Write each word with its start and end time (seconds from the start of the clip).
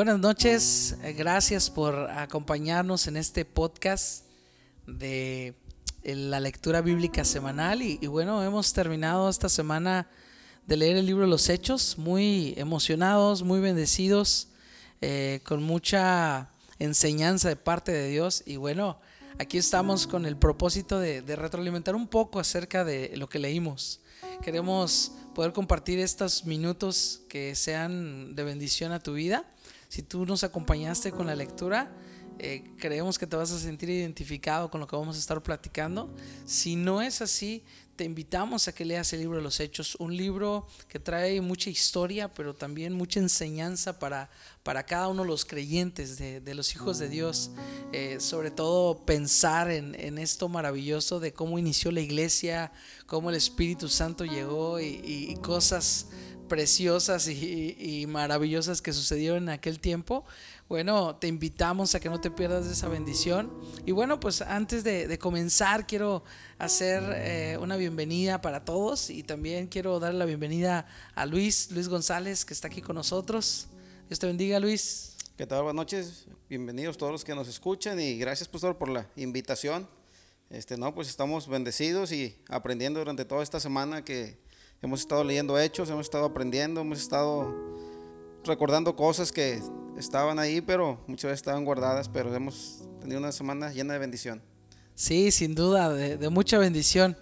Buenas 0.00 0.18
noches, 0.18 0.96
eh, 1.02 1.12
gracias 1.12 1.68
por 1.68 1.94
acompañarnos 1.94 3.06
en 3.06 3.18
este 3.18 3.44
podcast 3.44 4.24
de 4.86 5.48
eh, 6.02 6.14
la 6.14 6.40
lectura 6.40 6.80
bíblica 6.80 7.22
semanal. 7.22 7.82
Y, 7.82 7.98
bueno, 8.06 8.42
hemos 8.42 8.72
terminado 8.72 9.28
esta 9.28 9.50
semana 9.50 10.08
de 10.66 10.78
leer 10.78 10.96
el 10.96 11.04
libro 11.04 11.26
los 11.26 11.50
Hechos, 11.50 11.98
muy 11.98 12.54
emocionados, 12.56 13.42
muy 13.42 13.60
bendecidos, 13.60 14.48
eh, 15.02 15.40
con 15.44 15.62
mucha 15.62 16.48
enseñanza 16.78 17.50
de 17.50 17.56
parte 17.56 17.92
de 17.92 18.08
Dios. 18.08 18.42
Y 18.46 18.56
bueno, 18.56 18.98
aquí 19.38 19.58
estamos 19.58 20.06
con 20.06 20.24
el 20.24 20.38
propósito 20.38 20.98
de 20.98 21.36
retroalimentar 21.36 21.94
un 21.94 22.08
poco 22.08 22.40
acerca 22.40 22.86
de 22.86 23.12
lo 23.18 23.28
que 23.28 23.38
leímos. 23.38 24.00
Queremos 24.40 25.12
poder 25.34 25.52
compartir 25.52 25.98
estos 25.98 26.46
minutos 26.46 27.20
que 27.28 27.54
sean 27.54 28.34
de 28.34 28.44
bendición 28.44 28.92
a 28.92 29.00
tu 29.00 29.12
vida 29.12 29.44
si 29.90 30.04
tú 30.04 30.24
nos 30.24 30.44
acompañaste 30.44 31.10
con 31.10 31.26
la 31.26 31.34
lectura, 31.34 31.90
eh, 32.38 32.62
creemos 32.78 33.18
que 33.18 33.26
te 33.26 33.34
vas 33.34 33.50
a 33.50 33.58
sentir 33.58 33.90
identificado 33.90 34.70
con 34.70 34.80
lo 34.80 34.86
que 34.86 34.94
vamos 34.94 35.16
a 35.16 35.18
estar 35.18 35.42
platicando. 35.42 36.14
Si 36.44 36.76
no 36.76 37.02
es 37.02 37.20
así, 37.20 37.64
te 37.96 38.04
invitamos 38.04 38.68
a 38.68 38.72
que 38.72 38.84
leas 38.84 39.12
el 39.12 39.18
libro 39.18 39.38
de 39.38 39.42
los 39.42 39.58
Hechos, 39.58 39.96
un 39.96 40.16
libro 40.16 40.68
que 40.86 41.00
trae 41.00 41.40
mucha 41.40 41.70
historia, 41.70 42.32
pero 42.32 42.54
también 42.54 42.92
mucha 42.92 43.18
enseñanza 43.18 43.98
para, 43.98 44.30
para 44.62 44.86
cada 44.86 45.08
uno 45.08 45.22
de 45.22 45.28
los 45.28 45.44
creyentes, 45.44 46.18
de, 46.18 46.54
los 46.54 46.72
hijos 46.72 47.00
de 47.00 47.08
Dios. 47.08 47.50
Eh, 47.92 48.18
sobre 48.20 48.52
todo 48.52 49.04
pensar 49.04 49.72
en, 49.72 50.18
esto 50.18 50.48
maravilloso 50.48 51.18
de 51.18 51.32
cómo 51.32 51.58
inició 51.58 51.90
la 51.90 52.00
iglesia, 52.00 52.70
cómo 53.06 53.30
el 53.30 53.36
Espíritu 53.36 53.88
Santo 53.88 54.24
llegó 54.24 54.78
y 54.78 55.36
cosas 55.42 56.06
preciosas 56.50 57.28
y, 57.28 58.04
maravillosas 58.08 58.82
que 58.82 58.92
sucedieron 58.92 59.44
en 59.44 59.48
aquel 59.50 59.78
tiempo, 59.78 60.24
bueno, 60.68 61.14
te 61.14 61.28
invitamos 61.28 61.94
a 61.94 62.00
que 62.00 62.10
no 62.10 62.20
te 62.20 62.28
pierdas 62.30 62.66
esa 62.66 62.88
bendición. 62.88 63.52
Y 63.86 63.92
bueno, 63.92 64.18
pues 64.18 64.42
antes 64.42 64.82
de, 64.82 65.16
comenzar, 65.18 65.86
quiero 65.86 66.24
hacer 66.58 67.04
eh, 67.14 67.56
una 67.60 67.76
bienvenida 67.76 68.40
para 68.40 68.64
todos 68.64 69.10
y 69.10 69.22
también 69.22 69.68
quiero 69.68 70.00
dar 70.00 70.12
la 70.12 70.24
bienvenida 70.24 70.88
a 71.14 71.24
Luis, 71.24 71.70
Luis 71.70 71.88
González, 71.88 72.44
que 72.44 72.52
está 72.52 72.66
aquí 72.66 72.82
con 72.82 72.96
nosotros. 72.96 73.68
Dios 74.08 74.18
te 74.18 74.26
bendiga, 74.26 74.58
Luis. 74.58 75.16
¿Qué 75.36 75.46
tal? 75.46 75.62
Buenas 75.62 75.76
noches. 75.76 76.26
Bienvenidos 76.48 76.98
todos 76.98 77.12
los 77.12 77.24
que 77.24 77.34
nos 77.36 77.46
escuchan 77.46 78.00
y 78.00 78.18
gracias, 78.18 78.48
pastor, 78.48 78.76
por 78.76 78.88
la 78.88 79.08
invitación. 79.14 79.88
Este, 80.50 80.76
no, 80.76 80.92
pues 80.96 81.08
estamos 81.08 81.46
bendecidos 81.46 82.10
y 82.10 82.36
aprendiendo 82.48 82.98
durante 82.98 83.24
toda 83.24 83.44
esta 83.44 83.60
semana 83.60 84.04
que 84.04 84.49
Hemos 84.82 85.00
estado 85.00 85.22
leyendo 85.22 85.58
hechos, 85.58 85.90
hemos 85.90 86.06
estado 86.06 86.24
aprendiendo, 86.24 86.80
hemos 86.80 87.00
estado 87.00 87.54
recordando 88.44 88.96
cosas 88.96 89.30
que 89.30 89.60
estaban 89.98 90.38
ahí, 90.38 90.62
pero 90.62 90.98
muchas 91.06 91.24
veces 91.24 91.40
estaban 91.40 91.66
guardadas, 91.66 92.08
pero 92.08 92.34
hemos 92.34 92.88
tenido 92.98 93.18
una 93.20 93.30
semana 93.30 93.70
llena 93.70 93.92
de 93.92 93.98
bendición. 93.98 94.42
Sí, 94.94 95.32
sin 95.32 95.54
duda, 95.54 95.90
de, 95.92 96.28
mucha 96.30 96.56
bendición. 96.56 97.14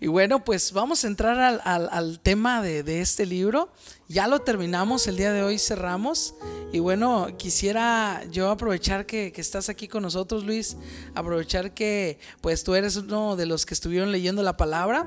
Y 0.00 0.08
bueno, 0.08 0.44
pues 0.44 0.72
vamos 0.72 1.04
a 1.04 1.06
entrar 1.06 1.60
al, 1.64 2.18
tema 2.20 2.60
de, 2.62 3.00
este 3.00 3.26
libro. 3.26 3.72
Ya 4.08 4.26
lo 4.26 4.40
terminamos, 4.40 5.06
el 5.06 5.16
día 5.16 5.32
de 5.32 5.44
hoy 5.44 5.58
cerramos. 5.58 6.34
Y 6.72 6.80
bueno, 6.80 7.28
quisiera 7.38 8.24
yo 8.32 8.50
aprovechar 8.50 9.06
que, 9.06 9.30
que, 9.30 9.40
estás 9.40 9.68
aquí 9.68 9.86
con 9.86 10.02
nosotros, 10.02 10.44
Luis, 10.44 10.76
aprovechar 11.14 11.74
que 11.74 12.18
pues 12.40 12.64
tú 12.64 12.74
eres 12.74 12.96
uno 12.96 13.36
de 13.36 13.46
los 13.46 13.66
que 13.66 13.74
estuvieron 13.74 14.10
leyendo 14.10 14.42
la 14.42 14.56
palabra 14.56 15.06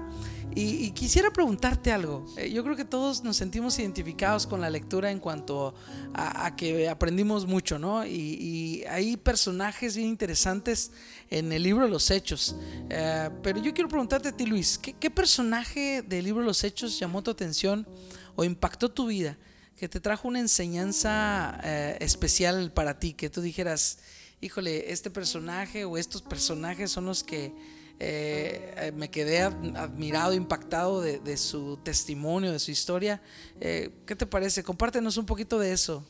y, 0.55 0.91
quisiera 0.91 1.31
preguntarte 1.31 1.91
algo. 1.91 2.25
Eh, 2.37 2.51
yo 2.51 2.63
creo 2.63 2.75
que 2.75 2.85
todos 2.85 3.23
nos 3.23 3.37
sentimos 3.37 3.77
identificados 3.77 4.47
con 4.47 4.59
la 4.59 4.69
lectura 4.69 5.11
en 5.11 5.19
cuanto 5.19 5.75
a, 6.13 6.55
que 6.55 6.89
aprendimos 6.89 7.45
mucho, 7.45 7.77
¿no? 7.77 8.05
Y, 8.05 8.83
hay 8.89 9.17
personajes 9.17 9.95
bien 9.95 10.09
interesantes 10.09 10.91
en 11.29 11.51
el 11.51 11.63
libro 11.63 11.87
los 11.87 12.09
Hechos. 12.09 12.55
Eh, 12.89 13.29
pero 13.43 13.61
yo 13.61 13.73
quiero 13.73 13.89
preguntarte 13.89 14.29
a 14.29 14.31
ti, 14.31 14.45
Luis, 14.45 14.79
¿qué, 14.79 15.11
personaje 15.11 16.01
del 16.01 16.25
libro 16.25 16.43
los 16.43 16.63
Hechos 16.63 16.97
llamó 16.97 17.21
tu 17.21 17.31
atención 17.31 17.87
o 18.35 18.43
impactó 18.43 18.89
tu 18.89 19.07
vida? 19.07 19.37
Que 19.77 19.87
te 19.87 19.99
trajo 19.99 20.27
una 20.27 20.39
enseñanza 20.39 21.59
eh, 21.63 21.97
especial 21.99 22.71
para 22.71 22.97
ti, 22.97 23.13
que 23.13 23.29
tú 23.29 23.41
dijeras, 23.41 23.99
híjole, 24.41 24.91
este 24.91 25.11
personaje 25.11 25.85
o 25.85 25.97
estos 25.97 26.23
personajes 26.23 26.89
son 26.89 27.05
los 27.05 27.23
que 27.23 27.53
eh, 27.99 28.73
eh, 28.77 28.91
me 28.91 29.09
quedé 29.09 29.41
admirado, 29.41 30.33
impactado 30.33 31.01
de, 31.01 31.37
su 31.37 31.77
testimonio, 31.77 32.51
de 32.51 32.59
su 32.59 32.71
historia. 32.71 33.21
Eh, 33.59 33.89
¿Qué 34.05 34.15
te 34.15 34.27
parece? 34.27 34.63
Compártenos 34.63 35.17
un 35.17 35.25
poquito 35.25 35.57
de 35.57 35.73
eso. 35.73 36.05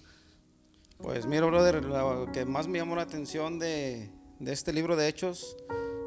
Pues 0.97 1.25
mira, 1.25 1.45
brother, 1.45 1.85
lo 1.85 2.29
que 2.33 2.45
más 2.45 2.67
me 2.67 2.79
llamó 2.79 2.95
la 2.95 3.03
atención 3.03 3.59
de, 3.59 4.09
este 4.45 4.73
libro 4.73 4.95
de 4.95 5.07
Hechos, 5.07 5.55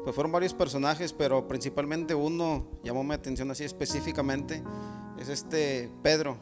pues 0.03 0.13
fueron 0.13 0.31
varios 0.31 0.53
personajes, 0.53 1.13
pero 1.13 1.47
principalmente 1.47 2.13
uno 2.13 2.67
llamó 2.83 3.03
mi 3.03 3.13
atención 3.13 3.49
así 3.49 3.63
específicamente, 3.63 4.61
es 5.17 5.29
este 5.29 5.89
Pedro. 6.03 6.37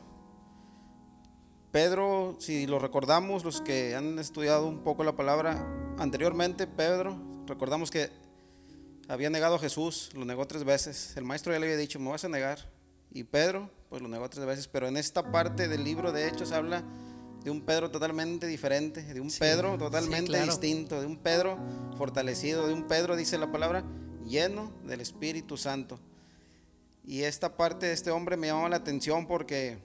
Pedro, 1.72 2.36
si 2.40 2.66
lo 2.66 2.80
recordamos, 2.80 3.46
los 3.46 3.62
que 3.62 3.96
han 3.96 4.18
estudiado 4.18 4.68
un 4.68 4.84
poco 4.84 5.04
la 5.04 5.16
palabra 5.16 5.96
anteriormente, 6.00 6.66
Pedro, 6.66 7.22
recordamos 7.46 7.92
que 7.92 8.10
había 9.10 9.32
negado 9.32 9.56
a 9.56 9.60
Jesús, 9.60 10.12
lo 10.14 10.24
negó 10.24 10.46
tres 10.48 10.64
veces. 10.64 11.18
El 11.18 11.26
maestro 11.26 11.52
ya 11.52 11.60
le 11.60 11.66
había 11.66 11.78
dicho, 11.78 12.00
me 12.00 12.12
vas 12.12 12.24
a 12.24 12.30
negar. 12.30 12.60
Y 13.12 13.24
Pedro, 13.24 13.72
pues 13.90 14.04
lo 14.04 14.08
negó 14.08 14.30
tres 14.30 14.46
veces. 14.46 14.68
Pero 14.68 14.88
en 14.88 14.98
esta 14.98 15.32
parte 15.32 15.68
del 15.68 15.84
libro 15.84 16.12
de 16.12 16.28
Hechos 16.28 16.52
habla 16.52 16.84
de 17.44 17.50
un 17.50 17.62
Pedro 17.62 17.90
totalmente 17.90 18.46
diferente, 18.46 19.02
de 19.02 19.20
un 19.20 19.32
Pedro 19.32 19.80
totalmente 19.80 20.40
distinto, 20.44 21.02
de 21.02 21.08
un 21.08 21.18
Pedro 21.18 21.58
fortalecido, 21.98 22.68
de 22.68 22.74
un 22.74 22.88
Pedro, 22.88 23.16
dice 23.16 23.40
la 23.40 23.52
palabra, 23.52 23.84
lleno 24.28 24.72
del 24.86 25.02
Espíritu 25.02 25.58
Santo. 25.58 26.00
Y 27.04 27.24
esta 27.24 27.58
parte 27.58 27.88
de 27.88 27.94
este 27.94 28.12
hombre 28.12 28.38
me 28.38 28.48
llamaba 28.48 28.70
la 28.70 28.76
atención 28.76 29.26
porque 29.26 29.80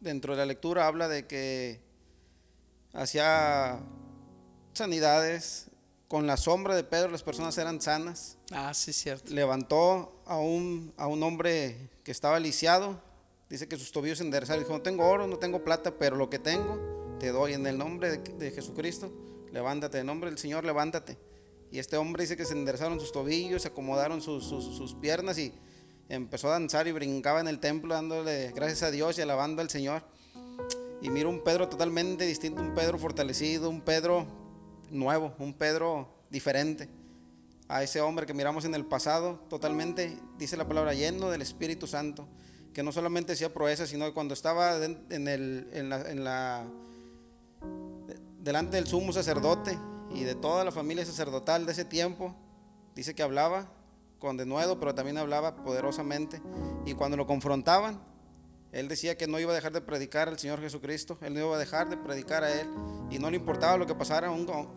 dentro 0.00 0.32
de 0.32 0.38
la 0.38 0.46
lectura 0.46 0.88
habla 0.88 1.06
de 1.06 1.28
que 1.28 1.80
hacía 2.92 3.78
sanidades, 4.72 5.69
con 6.10 6.26
la 6.26 6.36
sombra 6.36 6.74
de 6.74 6.82
Pedro 6.82 7.12
las 7.12 7.22
personas 7.22 7.56
eran 7.56 7.80
sanas. 7.80 8.36
Ah, 8.50 8.74
sí, 8.74 8.92
cierto. 8.92 9.32
Levantó 9.32 10.20
a 10.26 10.38
un, 10.38 10.92
a 10.96 11.06
un 11.06 11.22
hombre 11.22 11.88
que 12.02 12.10
estaba 12.10 12.40
lisiado. 12.40 13.00
Dice 13.48 13.68
que 13.68 13.76
sus 13.76 13.92
tobillos 13.92 14.18
se 14.18 14.24
enderezaron. 14.24 14.60
Dijo, 14.60 14.72
no 14.72 14.82
tengo 14.82 15.06
oro, 15.08 15.28
no 15.28 15.38
tengo 15.38 15.62
plata, 15.62 15.94
pero 16.00 16.16
lo 16.16 16.28
que 16.28 16.40
tengo 16.40 17.16
te 17.20 17.28
doy 17.28 17.52
en 17.52 17.64
el 17.64 17.78
nombre 17.78 18.18
de, 18.18 18.50
Jesucristo. 18.50 19.12
Levántate, 19.52 20.00
en 20.00 20.06
nombre 20.06 20.30
del 20.30 20.38
Señor, 20.40 20.64
levántate. 20.64 21.16
Y 21.70 21.78
este 21.78 21.96
hombre 21.96 22.24
dice 22.24 22.36
que 22.36 22.44
se 22.44 22.54
enderezaron 22.54 22.98
sus 22.98 23.12
tobillos, 23.12 23.62
se 23.62 23.68
acomodaron 23.68 24.20
sus, 24.20 24.44
sus 24.48 24.94
piernas 24.96 25.38
y 25.38 25.54
empezó 26.08 26.48
a 26.48 26.54
danzar 26.54 26.88
y 26.88 26.92
brincaba 26.92 27.38
en 27.38 27.46
el 27.46 27.60
templo 27.60 27.94
dándole 27.94 28.50
gracias 28.50 28.82
a 28.82 28.90
Dios 28.90 29.16
y 29.16 29.22
alabando 29.22 29.62
al 29.62 29.70
Señor. 29.70 30.02
Y 31.02 31.08
mira 31.08 31.28
un 31.28 31.44
Pedro 31.44 31.68
totalmente 31.68 32.26
distinto, 32.26 32.60
un 32.60 32.74
Pedro 32.74 32.98
fortalecido, 32.98 33.70
un 33.70 33.80
Pedro 33.80 34.39
nuevo, 34.90 35.34
un 35.38 35.54
Pedro 35.54 36.08
diferente 36.30 36.88
a 37.68 37.82
ese 37.84 38.00
hombre 38.00 38.26
que 38.26 38.34
miramos 38.34 38.64
en 38.64 38.74
el 38.74 38.84
pasado, 38.84 39.38
totalmente, 39.48 40.18
dice 40.36 40.56
la 40.56 40.66
palabra, 40.66 40.92
lleno 40.92 41.30
del 41.30 41.40
Espíritu 41.40 41.86
Santo, 41.86 42.26
que 42.72 42.82
no 42.82 42.90
solamente 42.90 43.32
hacía 43.32 43.54
proezas, 43.54 43.88
sino 43.88 44.04
que 44.06 44.12
cuando 44.12 44.34
estaba 44.34 44.76
en, 44.84 45.28
el, 45.28 45.68
en, 45.72 46.24
la, 46.24 46.66
delante 48.40 48.76
del 48.76 48.88
sumo 48.88 49.12
sacerdote 49.12 49.78
y 50.12 50.24
de 50.24 50.34
toda 50.34 50.64
la 50.64 50.72
familia 50.72 51.06
sacerdotal 51.06 51.64
de 51.64 51.72
ese 51.72 51.84
tiempo, 51.84 52.34
dice 52.96 53.14
que 53.14 53.22
hablaba 53.22 53.70
con 54.18 54.36
denuedo, 54.36 54.80
pero 54.80 54.94
también 54.94 55.18
hablaba 55.18 55.56
poderosamente. 55.62 56.42
Y 56.86 56.94
cuando 56.94 57.16
lo 57.16 57.26
confrontaban, 57.26 58.00
él 58.72 58.88
decía 58.88 59.16
que 59.16 59.26
no 59.26 59.38
iba 59.40 59.52
a 59.52 59.54
dejar 59.54 59.72
de 59.72 59.80
predicar 59.80 60.28
al 60.28 60.38
Señor 60.38 60.60
Jesucristo, 60.60 61.18
él 61.22 61.34
no 61.34 61.40
iba 61.40 61.56
a 61.56 61.58
dejar 61.58 61.88
de 61.88 61.96
predicar 61.96 62.44
a 62.44 62.60
Él 62.60 62.68
y 63.10 63.18
no 63.18 63.30
le 63.30 63.36
importaba 63.36 63.76
lo 63.76 63.86
que 63.86 63.94
pasara, 63.94 64.30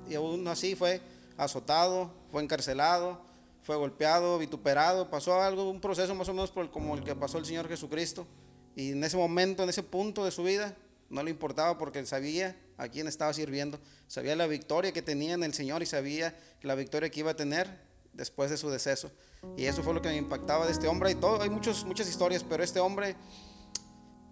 y 0.10 0.16
aún 0.16 0.48
así 0.48 0.76
fue 0.76 1.02
azotado, 1.38 2.12
fue 2.32 2.42
encarcelado, 2.42 3.22
fue 3.62 3.76
golpeado, 3.76 4.38
vituperado, 4.40 5.10
pasó 5.10 5.42
algo, 5.42 5.70
un 5.70 5.80
proceso 5.80 6.14
más 6.16 6.28
o 6.28 6.34
menos 6.34 6.52
como 6.52 6.96
el 6.96 7.04
que 7.04 7.16
pasó 7.16 7.38
el 7.38 7.46
Señor 7.46 7.68
Jesucristo. 7.68 8.28
Y 8.76 8.92
en 8.92 9.04
ese 9.04 9.16
momento, 9.16 9.64
en 9.64 9.70
ese 9.70 9.84
punto 9.84 10.26
de 10.26 10.32
su 10.32 10.44
vida, 10.44 10.76
no 11.10 11.22
le 11.22 11.30
importaba 11.30 11.78
porque 11.78 12.04
sabía 12.06 12.58
a 12.78 12.88
quién 12.90 13.08
estaba 13.08 13.32
sirviendo, 13.34 13.80
sabía 14.08 14.36
la 14.36 14.48
victoria 14.48 14.92
que 14.92 15.04
tenía 15.04 15.36
en 15.36 15.44
el 15.44 15.54
Señor 15.54 15.84
y 15.84 15.86
sabía 15.86 16.36
la 16.62 16.74
victoria 16.74 17.10
que 17.10 17.20
iba 17.20 17.32
a 17.32 17.36
tener 17.36 17.70
después 18.14 18.50
de 18.50 18.58
su 18.58 18.70
deceso. 18.70 19.12
Y 19.56 19.66
eso 19.66 19.84
fue 19.84 19.94
lo 19.94 20.02
que 20.02 20.10
me 20.10 20.18
impactaba 20.18 20.66
de 20.66 20.72
este 20.72 20.88
hombre. 20.88 21.12
Y 21.12 21.16
todo, 21.16 21.42
hay 21.42 21.50
muchos, 21.50 21.86
muchas 21.86 22.10
historias, 22.10 22.44
pero 22.44 22.64
este 22.64 22.80
hombre 22.80 23.16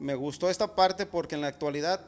me 0.01 0.15
gustó 0.15 0.49
esta 0.49 0.73
parte 0.75 1.05
porque 1.05 1.35
en 1.35 1.41
la 1.41 1.47
actualidad 1.47 2.01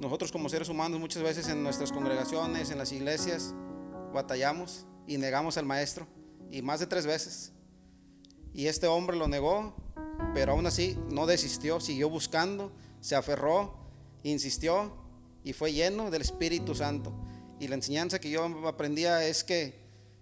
nosotros 0.00 0.32
como 0.32 0.48
seres 0.48 0.70
humanos 0.70 0.98
muchas 0.98 1.22
veces 1.22 1.48
en 1.50 1.62
nuestras 1.62 1.92
congregaciones, 1.92 2.70
en 2.70 2.78
las 2.78 2.92
iglesias, 2.92 3.54
batallamos 4.14 4.86
y 5.06 5.18
negamos 5.18 5.58
al 5.58 5.66
maestro 5.66 6.06
y 6.50 6.62
más 6.62 6.80
de 6.80 6.86
tres 6.86 7.04
veces. 7.04 7.52
Y 8.54 8.68
este 8.68 8.86
hombre 8.86 9.18
lo 9.18 9.28
negó, 9.28 9.74
pero 10.32 10.52
aún 10.52 10.66
así 10.66 10.98
no 11.10 11.26
desistió, 11.26 11.78
siguió 11.78 12.08
buscando, 12.08 12.72
se 13.02 13.16
aferró, 13.16 13.74
insistió 14.22 14.96
y 15.44 15.52
fue 15.52 15.74
lleno 15.74 16.10
del 16.10 16.22
Espíritu 16.22 16.74
Santo. 16.74 17.12
Y 17.58 17.68
la 17.68 17.74
enseñanza 17.74 18.18
que 18.18 18.30
yo 18.30 18.46
aprendía 18.66 19.26
es 19.26 19.44
que 19.44 19.78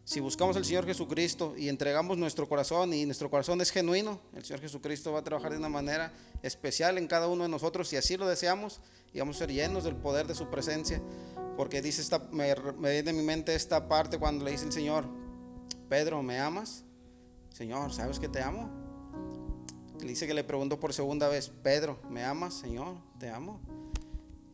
si 0.08 0.20
buscamos 0.20 0.56
al 0.56 0.64
Señor 0.64 0.86
Jesucristo 0.86 1.52
y 1.54 1.68
entregamos 1.68 2.16
nuestro 2.16 2.48
corazón 2.48 2.94
y 2.94 3.04
nuestro 3.04 3.28
corazón 3.28 3.60
es 3.60 3.70
genuino, 3.70 4.22
el 4.34 4.42
Señor 4.42 4.62
Jesucristo 4.62 5.12
va 5.12 5.18
a 5.18 5.22
trabajar 5.22 5.52
de 5.52 5.58
una 5.58 5.68
manera 5.68 6.14
especial 6.42 6.96
en 6.96 7.06
cada 7.06 7.28
uno 7.28 7.42
de 7.42 7.50
nosotros 7.50 7.88
si 7.88 7.98
así 7.98 8.16
lo 8.16 8.26
deseamos 8.26 8.80
y 9.12 9.18
vamos 9.18 9.36
a 9.36 9.40
ser 9.40 9.52
llenos 9.52 9.84
del 9.84 9.96
poder 9.96 10.26
de 10.26 10.34
su 10.34 10.48
presencia. 10.48 11.02
Porque 11.58 11.82
dice 11.82 12.00
esta, 12.00 12.20
me, 12.32 12.54
me 12.78 12.92
viene 12.92 13.10
en 13.10 13.16
mi 13.18 13.22
mente 13.22 13.54
esta 13.54 13.86
parte 13.86 14.16
cuando 14.16 14.46
le 14.46 14.52
dice 14.52 14.64
el 14.64 14.72
Señor, 14.72 15.04
Pedro, 15.90 16.22
¿me 16.22 16.38
amas? 16.38 16.84
Señor, 17.52 17.92
¿sabes 17.92 18.18
que 18.18 18.30
te 18.30 18.40
amo? 18.40 18.70
Le 20.00 20.08
dice 20.08 20.26
que 20.26 20.32
le 20.32 20.42
preguntó 20.42 20.80
por 20.80 20.94
segunda 20.94 21.28
vez, 21.28 21.52
Pedro, 21.62 22.00
¿me 22.08 22.24
amas? 22.24 22.54
Señor, 22.54 22.96
te 23.18 23.28
amo. 23.28 23.60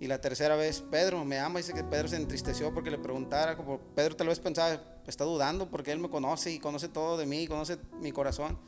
Y 0.00 0.08
la 0.08 0.20
tercera 0.20 0.56
vez, 0.56 0.80
Pedro, 0.80 1.24
¿me 1.24 1.38
ama? 1.38 1.60
Dice 1.60 1.74
que 1.74 1.84
Pedro 1.84 2.08
se 2.08 2.16
entristeció 2.16 2.74
porque 2.74 2.90
le 2.90 2.98
preguntara, 2.98 3.56
como 3.56 3.78
Pedro 3.94 4.16
tal 4.16 4.26
vez 4.26 4.40
pensaba, 4.40 4.93
está 5.10 5.24
dudando 5.24 5.70
porque 5.70 5.92
él 5.92 5.98
me 5.98 6.08
conoce 6.08 6.50
y 6.52 6.58
conoce 6.58 6.88
todo 6.88 7.16
de 7.16 7.26
mí, 7.26 7.46
conoce 7.46 7.78
mi 8.00 8.12
corazón. 8.12 8.58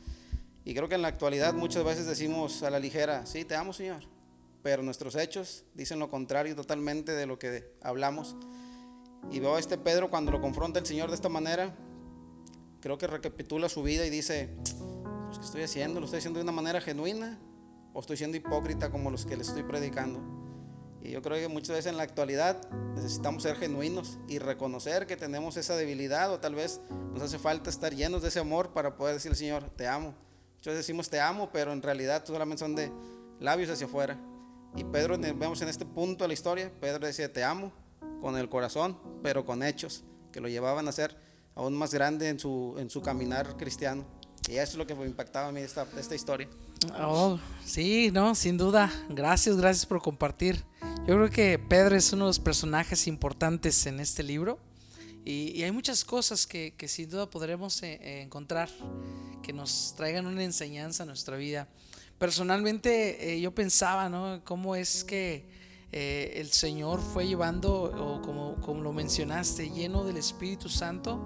Y 0.65 0.73
creo 0.73 0.89
que 0.89 0.95
en 0.95 1.01
la 1.01 1.07
actualidad 1.07 1.53
muchas 1.53 1.83
veces 1.83 2.05
decimos 2.05 2.61
a 2.63 2.69
la 2.69 2.79
ligera, 2.79 3.25
sí, 3.25 3.45
te 3.45 3.55
amo 3.55 3.73
Señor, 3.73 4.03
pero 4.63 4.83
nuestros 4.83 5.15
hechos 5.15 5.63
dicen 5.73 5.99
lo 5.99 6.09
contrario 6.09 6.55
totalmente 6.55 7.13
de 7.13 7.25
lo 7.25 7.39
que 7.39 7.71
hablamos. 7.81 8.35
Y 9.31 9.39
veo 9.39 9.55
a 9.55 9.59
este 9.59 9.77
Pedro 9.77 10.09
cuando 10.09 10.31
lo 10.31 10.41
confronta 10.41 10.79
el 10.79 10.85
Señor 10.85 11.09
de 11.09 11.15
esta 11.15 11.29
manera, 11.29 11.75
creo 12.81 12.97
que 12.97 13.07
recapitula 13.07 13.69
su 13.69 13.83
vida 13.83 14.05
y 14.05 14.09
dice, 14.09 14.49
pues 15.25 15.39
¿qué 15.39 15.45
estoy 15.45 15.63
haciendo? 15.63 15.99
¿Lo 15.99 16.05
estoy 16.05 16.19
haciendo 16.19 16.39
de 16.39 16.43
una 16.43 16.51
manera 16.51 16.81
genuina 16.81 17.39
o 17.93 17.99
estoy 17.99 18.17
siendo 18.17 18.37
hipócrita 18.37 18.89
como 18.89 19.09
los 19.09 19.25
que 19.25 19.35
le 19.35 19.43
estoy 19.43 19.63
predicando? 19.63 20.46
Y 21.07 21.11
yo 21.11 21.21
creo 21.21 21.37
que 21.37 21.47
muchas 21.47 21.69
veces 21.69 21.85
en 21.85 21.95
la 21.95 22.03
actualidad 22.03 22.69
necesitamos 22.93 23.41
ser 23.41 23.55
genuinos 23.55 24.17
y 24.27 24.39
reconocer 24.39 25.07
que 25.07 25.15
tenemos 25.15 25.55
esa 25.55 25.77
debilidad 25.77 26.29
o 26.33 26.39
tal 26.41 26.53
vez 26.53 26.81
nos 27.13 27.23
hace 27.23 27.39
falta 27.39 27.69
estar 27.69 27.95
llenos 27.95 28.23
de 28.23 28.27
ese 28.27 28.39
amor 28.39 28.73
para 28.73 28.97
poder 28.97 29.13
decir 29.13 29.31
al 29.31 29.37
Señor, 29.37 29.69
te 29.77 29.87
amo. 29.87 30.13
Muchas 30.55 30.73
veces 30.73 30.79
decimos 30.79 31.09
te 31.09 31.21
amo, 31.21 31.49
pero 31.53 31.71
en 31.71 31.81
realidad 31.81 32.25
solamente 32.25 32.59
son 32.59 32.75
de 32.75 32.91
labios 33.39 33.69
hacia 33.69 33.87
afuera. 33.87 34.19
Y 34.75 34.83
Pedro, 34.83 35.17
vemos 35.17 35.61
en 35.61 35.69
este 35.69 35.85
punto 35.85 36.25
de 36.25 36.27
la 36.27 36.33
historia, 36.33 36.73
Pedro 36.81 37.07
decía 37.07 37.31
te 37.31 37.41
amo 37.41 37.71
con 38.21 38.37
el 38.37 38.49
corazón, 38.49 38.97
pero 39.23 39.45
con 39.45 39.63
hechos, 39.63 40.03
que 40.33 40.41
lo 40.41 40.49
llevaban 40.49 40.89
a 40.89 40.91
ser 40.91 41.15
aún 41.55 41.73
más 41.73 41.93
grande 41.93 42.27
en 42.27 42.37
su, 42.37 42.75
en 42.79 42.89
su 42.89 43.01
caminar 43.01 43.55
cristiano. 43.55 44.03
Y 44.49 44.57
eso 44.57 44.73
es 44.73 44.75
lo 44.75 44.85
que 44.85 44.93
me 44.93 45.05
impactaba 45.05 45.47
a 45.47 45.51
mí 45.53 45.61
esta, 45.61 45.87
esta 45.97 46.15
historia. 46.15 46.49
Oh, 46.99 47.39
sí, 47.65 48.11
no, 48.11 48.35
sin 48.35 48.57
duda. 48.57 48.91
Gracias, 49.09 49.55
gracias 49.55 49.85
por 49.85 50.01
compartir. 50.01 50.63
Yo 51.07 51.15
creo 51.15 51.29
que 51.29 51.57
Pedro 51.57 51.95
es 51.95 52.11
uno 52.11 52.25
de 52.25 52.31
los 52.31 52.39
personajes 52.39 53.07
importantes 53.07 53.85
en 53.85 54.01
este 54.01 54.23
libro 54.23 54.59
y, 55.23 55.63
hay 55.63 55.71
muchas 55.71 56.03
cosas 56.03 56.45
que, 56.45 56.73
sin 56.85 57.09
duda 57.09 57.29
podremos 57.29 57.81
eh, 57.81 57.97
eh, 58.01 58.21
encontrar 58.23 58.69
que 59.41 59.53
nos 59.53 59.93
traigan 59.95 60.27
una 60.27 60.43
enseñanza 60.43 61.03
a 61.03 61.05
nuestra 61.05 61.37
vida. 61.37 61.69
Personalmente 62.19 63.35
eh, 63.35 63.39
yo 63.39 63.55
pensaba, 63.55 64.09
¿no? 64.09 64.41
¿Cómo 64.43 64.75
es 64.75 65.05
que 65.05 65.45
el 65.91 66.51
Señor 66.51 66.99
fue 66.99 67.27
llevando, 67.27 67.83
o 67.83 68.21
como, 68.21 68.55
como 68.61 68.81
lo 68.81 68.93
mencionaste, 68.93 69.69
lleno 69.69 70.03
del 70.03 70.17
Espíritu 70.17 70.69
Santo? 70.69 71.19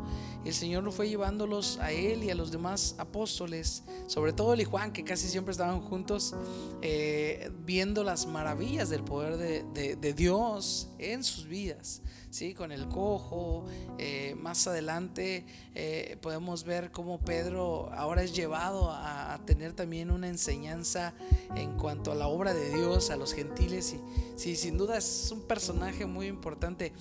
El 0.45 0.53
Señor 0.53 0.83
lo 0.83 0.91
fue 0.91 1.07
llevándolos 1.07 1.77
a 1.79 1.91
él 1.91 2.23
y 2.23 2.31
a 2.31 2.35
los 2.35 2.51
demás 2.51 2.95
apóstoles, 2.97 3.83
sobre 4.07 4.33
todo 4.33 4.53
él 4.53 4.61
y 4.61 4.65
Juan, 4.65 4.91
que 4.91 5.03
casi 5.03 5.27
siempre 5.27 5.51
estaban 5.51 5.81
juntos, 5.81 6.33
eh, 6.81 7.51
viendo 7.63 8.03
las 8.03 8.25
maravillas 8.25 8.89
del 8.89 9.03
poder 9.03 9.37
de, 9.37 10.13
Dios 10.13 10.89
en 10.97 11.23
sus 11.23 11.47
vidas. 11.47 12.01
¿Sí? 12.31 12.53
Con 12.53 12.71
el 12.71 12.87
cojo, 12.87 13.65
eh, 13.99 14.35
más 14.39 14.65
adelante 14.65 15.45
eh, 15.75 16.17
podemos 16.21 16.63
ver 16.63 16.89
cómo 16.91 17.19
Pedro 17.19 17.91
ahora 17.93 18.23
es 18.23 18.33
llevado 18.33 18.89
a, 18.91 19.39
tener 19.45 19.73
también 19.73 20.11
una 20.11 20.27
enseñanza 20.27 21.13
en 21.55 21.77
cuanto 21.77 22.11
a 22.11 22.15
la 22.15 22.27
obra 22.27 22.53
de 22.53 22.73
Dios, 22.73 23.09
a 23.09 23.17
los 23.17 23.33
gentiles. 23.33 23.93
Y 23.93 24.39
sí, 24.39 24.55
sin 24.55 24.77
duda 24.77 24.97
es 24.97 25.29
un 25.31 25.41
personaje 25.41 26.05
muy 26.05 26.27
importante. 26.27 26.93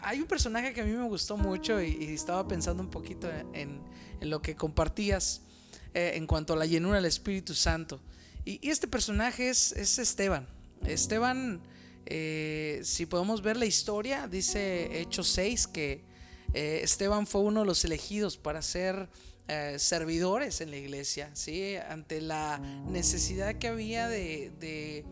Hay 0.00 0.20
un 0.20 0.26
personaje 0.26 0.72
que 0.72 0.80
a 0.80 0.84
mí 0.84 0.92
me 0.92 1.06
gustó 1.06 1.36
mucho 1.36 1.80
y, 1.80 2.04
estaba 2.04 2.46
pensando 2.48 2.82
un 2.82 2.90
poquito 2.90 3.28
en, 3.52 3.80
lo 4.20 4.40
que 4.40 4.56
compartías 4.56 5.42
eh, 5.92 6.12
en 6.14 6.26
cuanto 6.26 6.54
a 6.54 6.56
la 6.56 6.66
llenura 6.66 6.96
del 6.96 7.04
Espíritu 7.04 7.54
Santo. 7.54 8.00
Y, 8.44 8.68
este 8.68 8.88
personaje 8.88 9.50
es, 9.50 9.72
Esteban. 9.98 10.46
Esteban, 10.86 11.60
eh, 12.06 12.80
si 12.82 13.06
podemos 13.06 13.42
ver 13.42 13.56
la 13.56 13.66
historia, 13.66 14.28
dice 14.28 15.00
Hechos 15.00 15.28
6 15.28 15.66
que 15.68 16.04
eh, 16.52 16.80
Esteban 16.82 17.26
fue 17.26 17.42
uno 17.42 17.60
de 17.60 17.66
los 17.66 17.84
elegidos 17.84 18.36
para 18.36 18.62
ser 18.62 19.08
servidores 19.76 20.62
en 20.62 20.70
la 20.70 20.78
iglesia, 20.78 21.28
¿sí? 21.34 21.76
ante 21.76 22.22
la 22.22 22.56
necesidad 22.88 23.56
que 23.56 23.68
había 23.68 24.08
de 24.08 25.04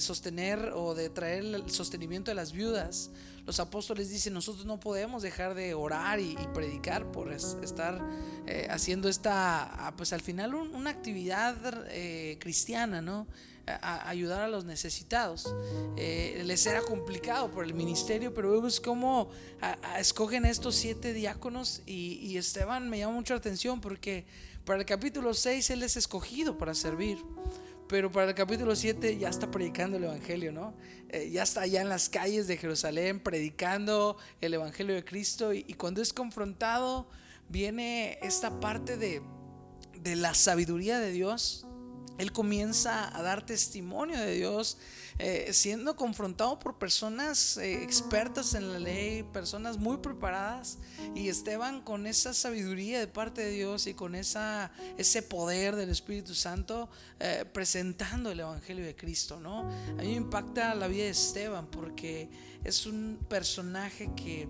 sostener 0.00 0.72
o 0.74 0.96
de 0.96 1.08
traer 1.08 1.44
el 1.44 1.70
sostenimiento 1.70 2.32
de 2.32 2.34
las 2.34 2.50
viudas 2.50 3.12
los 3.50 3.58
apóstoles 3.58 4.10
dicen, 4.10 4.32
nosotros 4.32 4.64
no 4.64 4.78
podemos 4.78 5.22
dejar 5.22 5.54
de 5.54 5.74
orar 5.74 6.20
y, 6.20 6.36
predicar 6.54 7.10
por 7.10 7.32
estar 7.32 8.00
eh, 8.46 8.68
haciendo 8.70 9.08
esta, 9.08 9.86
ah, 9.88 9.96
pues 9.96 10.12
al 10.12 10.20
final 10.20 10.54
una 10.54 10.90
actividad 10.90 11.56
eh, 11.88 12.38
cristiana, 12.40 13.02
¿no? 13.02 13.26
Ayudar 13.76 14.42
a 14.42 14.48
los 14.48 14.64
necesitados. 14.64 15.54
Eh, 15.96 16.42
les 16.44 16.66
era 16.66 16.82
complicado 16.82 17.50
por 17.50 17.64
el 17.64 17.74
ministerio, 17.74 18.32
pero 18.34 18.50
vemos 18.52 18.80
cómo 18.80 19.30
escogen 19.98 20.44
estos 20.44 20.76
siete 20.76 21.12
diáconos 21.12 21.82
y, 21.86 22.18
y 22.22 22.36
Esteban 22.36 22.88
me 22.88 22.98
llama 22.98 23.14
mucho 23.14 23.34
la 23.34 23.38
atención 23.38 23.80
porque 23.80 24.24
para 24.64 24.78
el 24.78 24.86
capítulo 24.86 25.34
6 25.34 25.70
él 25.70 25.82
es 25.82 25.96
escogido 25.96 26.58
para 26.58 26.74
servir 26.74 27.18
pero 27.90 28.12
para 28.12 28.28
el 28.28 28.36
capítulo 28.36 28.76
7 28.76 29.18
ya 29.18 29.28
está 29.28 29.50
predicando 29.50 29.96
el 29.96 30.04
Evangelio, 30.04 30.52
¿no? 30.52 30.74
Eh, 31.08 31.28
ya 31.32 31.42
está 31.42 31.62
allá 31.62 31.82
en 31.82 31.88
las 31.88 32.08
calles 32.08 32.46
de 32.46 32.56
Jerusalén 32.56 33.18
predicando 33.18 34.16
el 34.40 34.54
Evangelio 34.54 34.94
de 34.94 35.04
Cristo 35.04 35.52
y, 35.52 35.64
cuando 35.74 36.00
es 36.00 36.12
confrontado 36.12 37.08
viene 37.48 38.16
esta 38.22 38.60
parte 38.60 38.96
de, 38.96 39.22
de 40.00 40.14
la 40.14 40.34
sabiduría 40.34 41.00
de 41.00 41.10
Dios. 41.10 41.66
Él 42.18 42.32
comienza 42.32 43.16
a 43.16 43.22
dar 43.22 43.46
testimonio 43.46 44.18
de 44.18 44.34
Dios 44.34 44.76
eh, 45.22 45.52
siendo 45.52 45.96
confrontado 45.96 46.58
por 46.58 46.78
personas 46.78 47.58
eh, 47.58 47.82
expertas 47.82 48.54
en 48.54 48.72
la 48.72 48.78
ley, 48.78 49.22
personas 49.22 49.76
muy 49.76 49.98
preparadas, 49.98 50.78
y 51.14 51.28
Esteban 51.28 51.82
con 51.82 52.06
esa 52.06 52.32
sabiduría 52.32 52.98
de 52.98 53.06
parte 53.06 53.42
de 53.42 53.50
Dios 53.50 53.86
y 53.86 53.92
con 53.92 54.14
esa, 54.14 54.72
ese 54.96 55.20
poder 55.20 55.76
del 55.76 55.90
Espíritu 55.90 56.34
Santo 56.34 56.88
eh, 57.18 57.44
presentando 57.52 58.30
el 58.30 58.40
Evangelio 58.40 58.82
de 58.82 58.96
Cristo, 58.96 59.38
¿no? 59.38 59.68
A 59.68 60.02
mí 60.02 60.08
me 60.08 60.12
impacta 60.14 60.74
la 60.74 60.88
vida 60.88 61.04
de 61.04 61.10
Esteban 61.10 61.66
porque 61.66 62.30
es 62.64 62.86
un 62.86 63.18
personaje 63.28 64.10
que... 64.16 64.48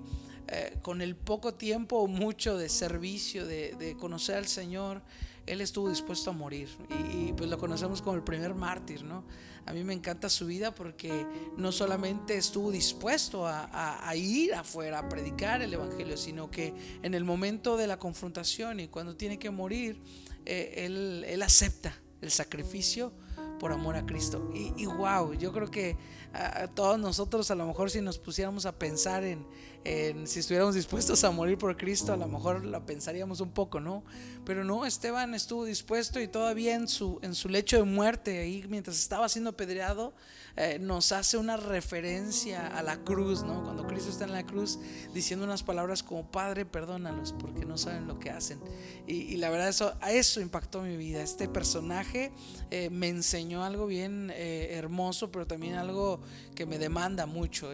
con 0.83 1.01
el 1.01 1.15
poco 1.15 1.55
tiempo 1.55 1.99
o 1.99 2.09
mucho 2.09 2.59
de 2.59 2.69
servicio, 2.69 3.47
de, 3.47 3.97
conocer 4.01 4.35
al 4.35 4.49
Señor, 4.49 5.01
él 5.51 5.61
estuvo 5.61 5.89
dispuesto 5.89 6.31
a 6.31 6.33
morir. 6.33 6.69
Y, 7.13 7.33
pues 7.33 7.51
lo 7.51 7.59
conocemos 7.59 8.01
como 8.01 8.15
el 8.15 8.23
primer 8.23 8.55
mártir, 8.55 9.03
¿no? 9.03 9.25
A 9.67 9.73
mí 9.73 9.83
me 9.83 9.93
encanta 9.93 10.29
su 10.29 10.47
vida 10.47 10.73
porque 10.73 11.27
no 11.57 11.73
solamente 11.73 12.37
estuvo 12.37 12.71
dispuesto 12.71 13.47
a, 13.47 14.15
ir 14.15 14.55
afuera 14.55 15.01
a 15.01 15.09
predicar 15.09 15.61
el 15.61 15.75
Evangelio, 15.75 16.17
sino 16.17 16.51
que 16.51 16.73
en 17.03 17.15
el 17.15 17.25
momento 17.25 17.77
de 17.77 17.89
la 17.89 17.99
confrontación 17.99 18.79
y 18.79 18.87
cuando 18.87 19.17
tiene 19.17 19.41
que 19.41 19.51
morir, 19.51 20.01
eh, 20.47 20.87
él, 20.87 21.43
acepta 21.43 21.95
el 22.21 22.31
sacrificio 22.31 23.13
por 23.59 23.73
amor 23.73 23.97
a 23.97 24.07
Cristo. 24.07 24.53
Y, 24.55 24.87
wow, 24.87 25.35
yo 25.35 25.53
creo 25.53 25.69
que 25.69 25.97
todos 26.75 26.99
nosotros 26.99 27.51
a 27.51 27.57
lo 27.57 27.67
mejor 27.67 27.91
si 27.91 28.01
nos 28.01 28.19
pusiéramos 28.19 28.67
a 28.67 28.79
pensar 28.79 29.25
en, 29.25 29.45
si 29.85 30.41
estuviéramos 30.41 30.75
dispuestos 30.75 31.25
a 31.25 31.31
morir 31.31 31.57
por 31.57 31.77
Cristo, 31.77 32.13
a 32.13 32.17
lo 32.17 32.29
mejor 32.29 32.65
la 32.65 32.85
pensaríamos 32.85 33.41
un 33.41 33.51
poco, 33.51 33.81
¿no? 33.81 34.05
Pero 34.45 34.63
no, 34.63 34.85
Esteban 34.85 35.35
estuvo 35.35 35.65
dispuesto 35.65 36.21
y 36.21 36.29
todavía 36.29 36.75
en 36.75 36.87
su, 36.87 37.19
en 37.23 37.35
su 37.35 37.49
lecho 37.49 37.79
de 37.79 37.85
muerte, 37.85 38.41
ahí 38.41 38.65
mientras 38.69 38.99
estaba 38.99 39.29
siendo 39.29 39.51
apedreado, 39.51 40.13
eh, 40.57 40.79
nos 40.79 41.13
hace 41.13 41.39
una 41.39 41.57
referencia 41.57 42.67
a 42.67 42.83
la 42.83 42.99
cruz, 42.99 43.43
¿no? 43.43 43.63
Cuando 43.65 43.87
Cristo 43.87 44.11
está 44.11 44.25
en 44.25 44.33
la 44.33 44.45
cruz 44.45 44.79
diciendo 45.15 45.45
unas 45.45 45.63
palabras 45.63 46.03
como, 46.03 46.31
Padre, 46.31 46.67
perdónalos 46.67 47.33
porque 47.33 47.65
no 47.65 47.79
saben 47.79 48.07
lo 48.07 48.19
que 48.19 48.31
hacen. 48.31 48.61
Y, 49.07 49.37
la 49.39 49.49
verdad, 49.49 49.69
eso, 49.69 49.95
a 50.01 50.13
eso 50.13 50.41
impactó 50.41 50.83
mi 50.83 50.97
vida. 50.97 51.23
Este 51.23 51.49
personaje 51.49 52.33
eh, 52.71 52.91
me 52.91 53.09
enseñó 53.09 53.65
algo 53.65 53.87
bien 53.87 54.31
eh, 54.35 54.69
hermoso, 54.73 55.33
pero 55.33 55.47
también 55.47 55.75
algo 55.75 56.21
que 56.55 56.67
me 56.67 56.79
demanda 56.79 57.27
mucho 57.27 57.73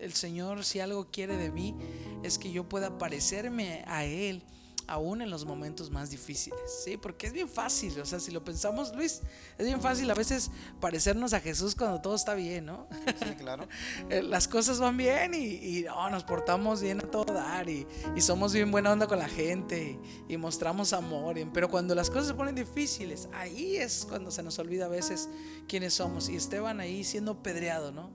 el 0.00 0.12
Señor 0.14 0.64
si 0.64 0.80
algo 0.80 1.08
quiere 1.10 1.36
de 1.36 1.50
mí 1.50 1.74
es 2.22 2.38
que 2.38 2.50
yo 2.50 2.68
pueda 2.68 2.98
parecerme 2.98 3.84
a 3.86 4.04
Él 4.04 4.42
aún 4.88 5.20
en 5.20 5.28
los 5.28 5.44
momentos 5.44 5.90
más 5.90 6.10
difíciles, 6.10 6.58
¿sí? 6.82 6.96
Porque 6.96 7.26
es 7.26 7.34
bien 7.34 7.48
fácil, 7.48 8.00
o 8.00 8.06
sea, 8.06 8.18
si 8.18 8.30
lo 8.30 8.42
pensamos, 8.42 8.96
Luis, 8.96 9.20
es 9.58 9.66
bien 9.66 9.82
fácil 9.82 10.10
a 10.10 10.14
veces 10.14 10.50
parecernos 10.80 11.34
a 11.34 11.40
Jesús 11.40 11.74
cuando 11.74 12.00
todo 12.00 12.14
está 12.14 12.34
bien, 12.34 12.64
¿no? 12.66 12.88
Sí, 13.06 13.34
claro. 13.36 13.68
Eh, 14.08 14.22
Las 14.22 14.48
cosas 14.48 14.80
van 14.80 14.96
bien 14.96 15.34
y, 15.34 15.38
y, 15.44 15.86
oh, 15.88 16.08
nos 16.08 16.24
portamos 16.24 16.80
bien 16.80 17.00
a 17.00 17.10
todo 17.10 17.34
dar 17.34 17.68
y, 17.68 17.86
y 18.16 18.20
somos 18.22 18.54
bien 18.54 18.70
buena 18.70 18.90
onda 18.90 19.06
con 19.06 19.18
la 19.18 19.28
gente 19.28 19.98
y, 20.28 20.32
y 20.32 20.36
mostramos 20.38 20.94
amor, 20.94 21.36
pero 21.52 21.68
cuando 21.68 21.94
las 21.94 22.08
cosas 22.08 22.28
se 22.28 22.34
ponen 22.34 22.54
difíciles, 22.54 23.28
ahí 23.34 23.76
es 23.76 24.06
cuando 24.08 24.30
se 24.30 24.42
nos 24.42 24.58
olvida 24.58 24.86
a 24.86 24.88
veces 24.88 25.28
quiénes 25.68 25.92
somos. 25.94 26.30
Y 26.30 26.36
Esteban 26.36 26.80
ahí 26.80 27.04
siendo 27.04 27.42
pedreado, 27.42 27.92
¿no? 27.92 28.10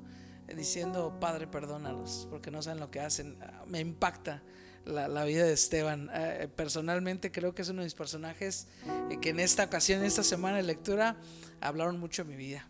Diciendo, 0.55 1.17
Padre, 1.19 1.47
perdónalos, 1.47 2.27
porque 2.29 2.51
no 2.51 2.61
saben 2.61 2.79
lo 2.79 2.89
que 2.91 2.99
hacen. 2.99 3.37
Ah, 3.41 3.63
Me 3.67 3.79
impacta 3.79 4.43
la, 4.85 5.07
la 5.07 5.23
vida 5.25 5.43
de 5.45 5.53
Esteban. 5.53 6.09
Eh, 6.13 6.47
personalmente 6.55 7.31
creo 7.31 7.53
que 7.55 7.61
es 7.63 7.69
uno 7.69 7.81
de 7.81 7.85
mis 7.85 7.95
personajes 7.95 8.67
eh, 9.09 9.17
que 9.21 9.29
en 9.29 9.39
esta 9.39 9.63
ocasión, 9.63 9.99
en 9.99 10.05
esta 10.05 10.23
semana 10.23 10.57
de 10.57 10.63
lectura, 10.63 11.17
hablaron 11.61 11.99
mucho 11.99 12.23
de 12.23 12.29
mi 12.29 12.35
vida. 12.35 12.67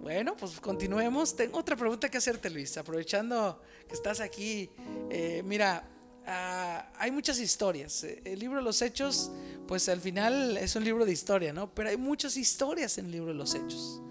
Bueno, 0.00 0.36
pues 0.36 0.60
continuemos. 0.60 1.34
Tengo 1.36 1.58
otra 1.58 1.74
pregunta 1.76 2.08
que 2.08 2.18
hacerte, 2.18 2.50
Luis. 2.50 2.76
Aprovechando 2.76 3.60
que 3.88 3.94
estás 3.94 4.20
aquí, 4.20 4.70
eh, 5.10 5.42
mira, 5.44 5.88
ah, 6.26 6.92
hay 6.98 7.10
muchas 7.10 7.38
historias. 7.40 8.04
Eh, 8.04 8.20
El 8.24 8.38
libro 8.38 8.58
de 8.58 8.62
los 8.64 8.82
Hechos, 8.82 9.30
pues 9.66 9.88
al 9.88 10.00
final 10.00 10.58
es 10.58 10.76
un 10.76 10.84
libro 10.84 11.04
de 11.06 11.12
historia, 11.12 11.52
¿no? 11.52 11.74
Pero 11.74 11.88
hay 11.88 11.96
muchas 11.96 12.36
historias 12.36 12.98
en 12.98 13.06
el 13.06 13.12
libro 13.12 13.28
de 13.28 13.34
los 13.34 13.54
Hechos. 13.54 14.02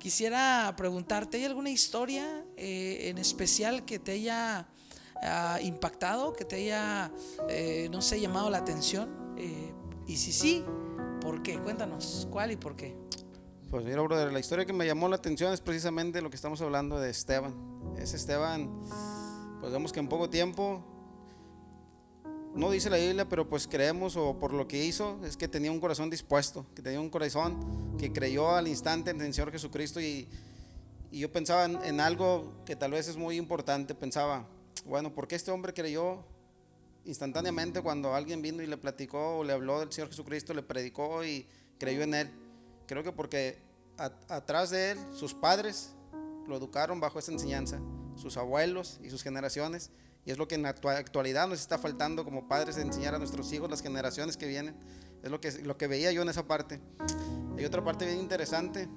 Quisiera 0.00 0.72
preguntarte, 0.78 1.36
¿hay 1.36 1.44
alguna 1.44 1.68
historia 1.68 2.42
eh, 2.56 3.10
en 3.10 3.18
especial 3.18 3.84
que 3.84 3.98
te 3.98 4.12
haya 4.12 4.66
ah, 5.22 5.58
impactado, 5.60 6.32
que 6.32 6.46
te 6.46 6.56
haya, 6.56 7.12
eh, 7.50 7.86
no 7.92 8.00
sé, 8.00 8.18
llamado 8.18 8.48
la 8.48 8.56
atención? 8.56 9.34
Eh, 9.36 9.74
y 10.06 10.16
si 10.16 10.32
sí, 10.32 10.64
¿por 11.20 11.42
qué? 11.42 11.58
Cuéntanos, 11.58 12.26
¿cuál 12.30 12.50
y 12.50 12.56
por 12.56 12.76
qué? 12.76 12.96
Pues 13.68 13.84
mira, 13.84 14.00
brother, 14.00 14.32
la 14.32 14.40
historia 14.40 14.64
que 14.64 14.72
me 14.72 14.86
llamó 14.86 15.06
la 15.06 15.16
atención 15.16 15.52
es 15.52 15.60
precisamente 15.60 16.22
lo 16.22 16.30
que 16.30 16.36
estamos 16.36 16.62
hablando 16.62 16.98
de 16.98 17.10
Esteban. 17.10 17.54
Ese 17.98 18.16
Esteban, 18.16 18.70
pues 19.60 19.70
vemos 19.70 19.92
que 19.92 20.00
en 20.00 20.08
poco 20.08 20.30
tiempo, 20.30 20.82
no 22.54 22.70
dice 22.70 22.90
la 22.90 22.96
Biblia, 22.96 23.28
pero 23.28 23.48
pues 23.48 23.66
creemos 23.66 24.16
o 24.16 24.38
por 24.38 24.52
lo 24.52 24.66
que 24.66 24.84
hizo, 24.84 25.18
es 25.24 25.36
que 25.36 25.48
tenía 25.48 25.70
un 25.70 25.80
corazón 25.80 26.10
dispuesto, 26.10 26.66
que 26.74 26.82
tenía 26.82 27.00
un 27.00 27.10
corazón 27.10 27.96
que 27.98 28.12
creyó 28.12 28.54
al 28.54 28.68
instante 28.68 29.10
en 29.10 29.20
el 29.20 29.32
Señor 29.32 29.52
Jesucristo 29.52 30.00
y, 30.00 30.28
y 31.10 31.20
yo 31.20 31.32
pensaba 31.32 31.64
en, 31.64 32.00
algo 32.00 32.52
que 32.64 32.76
tal 32.76 32.92
vez 32.92 33.08
es 33.08 33.16
muy 33.16 33.36
importante, 33.36 33.94
pensaba, 33.94 34.46
bueno, 34.84 35.12
¿por 35.12 35.26
qué 35.26 35.34
este 35.34 35.50
hombre 35.50 35.74
creyó 35.74 36.24
instantáneamente 37.04 37.82
cuando 37.82 38.14
alguien 38.14 38.42
vino 38.42 38.62
y 38.62 38.66
le 38.66 38.76
platicó 38.76 39.38
o 39.38 39.44
le 39.44 39.52
habló 39.52 39.80
del 39.80 39.92
Señor 39.92 40.08
Jesucristo, 40.08 40.54
le 40.54 40.62
predicó 40.62 41.24
y 41.24 41.46
creyó 41.78 42.02
en 42.02 42.14
él? 42.14 42.30
Creo 42.86 43.02
que 43.02 43.12
porque 43.12 43.58
atrás 44.28 44.70
de 44.70 44.92
él, 44.92 44.98
sus 45.14 45.34
padres 45.34 45.90
lo 46.46 46.56
educaron 46.56 47.00
bajo 47.00 47.18
esa 47.18 47.32
enseñanza, 47.32 47.80
sus 48.16 48.36
abuelos 48.36 49.00
y 49.02 49.10
sus 49.10 49.22
generaciones. 49.22 49.90
Y 50.24 50.30
es 50.30 50.38
lo 50.38 50.46
que 50.46 50.54
en 50.54 50.62
la 50.62 50.74
actua- 50.74 50.96
actualidad 50.98 51.48
nos 51.48 51.60
está 51.60 51.78
faltando 51.78 52.24
como 52.24 52.46
padres 52.48 52.76
de 52.76 52.82
enseñar 52.82 53.14
a 53.14 53.18
nuestros 53.18 53.52
hijos, 53.52 53.70
las 53.70 53.80
generaciones 53.82 54.36
que 54.36 54.46
vienen. 54.46 54.76
Es 55.22 55.30
lo 55.30 55.40
que, 55.40 55.50
lo 55.62 55.76
que 55.76 55.86
veía 55.86 56.12
yo 56.12 56.22
en 56.22 56.28
esa 56.28 56.46
parte. 56.46 56.80
Hay 57.56 57.64
otra 57.64 57.82
parte 57.84 58.06
bien 58.06 58.20
interesante 58.20 58.88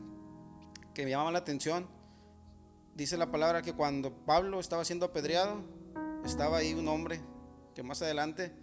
que 0.93 1.03
me 1.05 1.11
llamaba 1.11 1.31
la 1.31 1.39
atención. 1.39 1.87
Dice 2.95 3.17
la 3.17 3.31
palabra 3.31 3.61
que 3.61 3.73
cuando 3.73 4.13
Pablo 4.25 4.59
estaba 4.59 4.85
siendo 4.85 5.05
apedreado, 5.05 5.61
estaba 6.25 6.57
ahí 6.57 6.73
un 6.73 6.87
hombre 6.87 7.21
que 7.73 7.83
más 7.83 8.01
adelante 8.01 8.53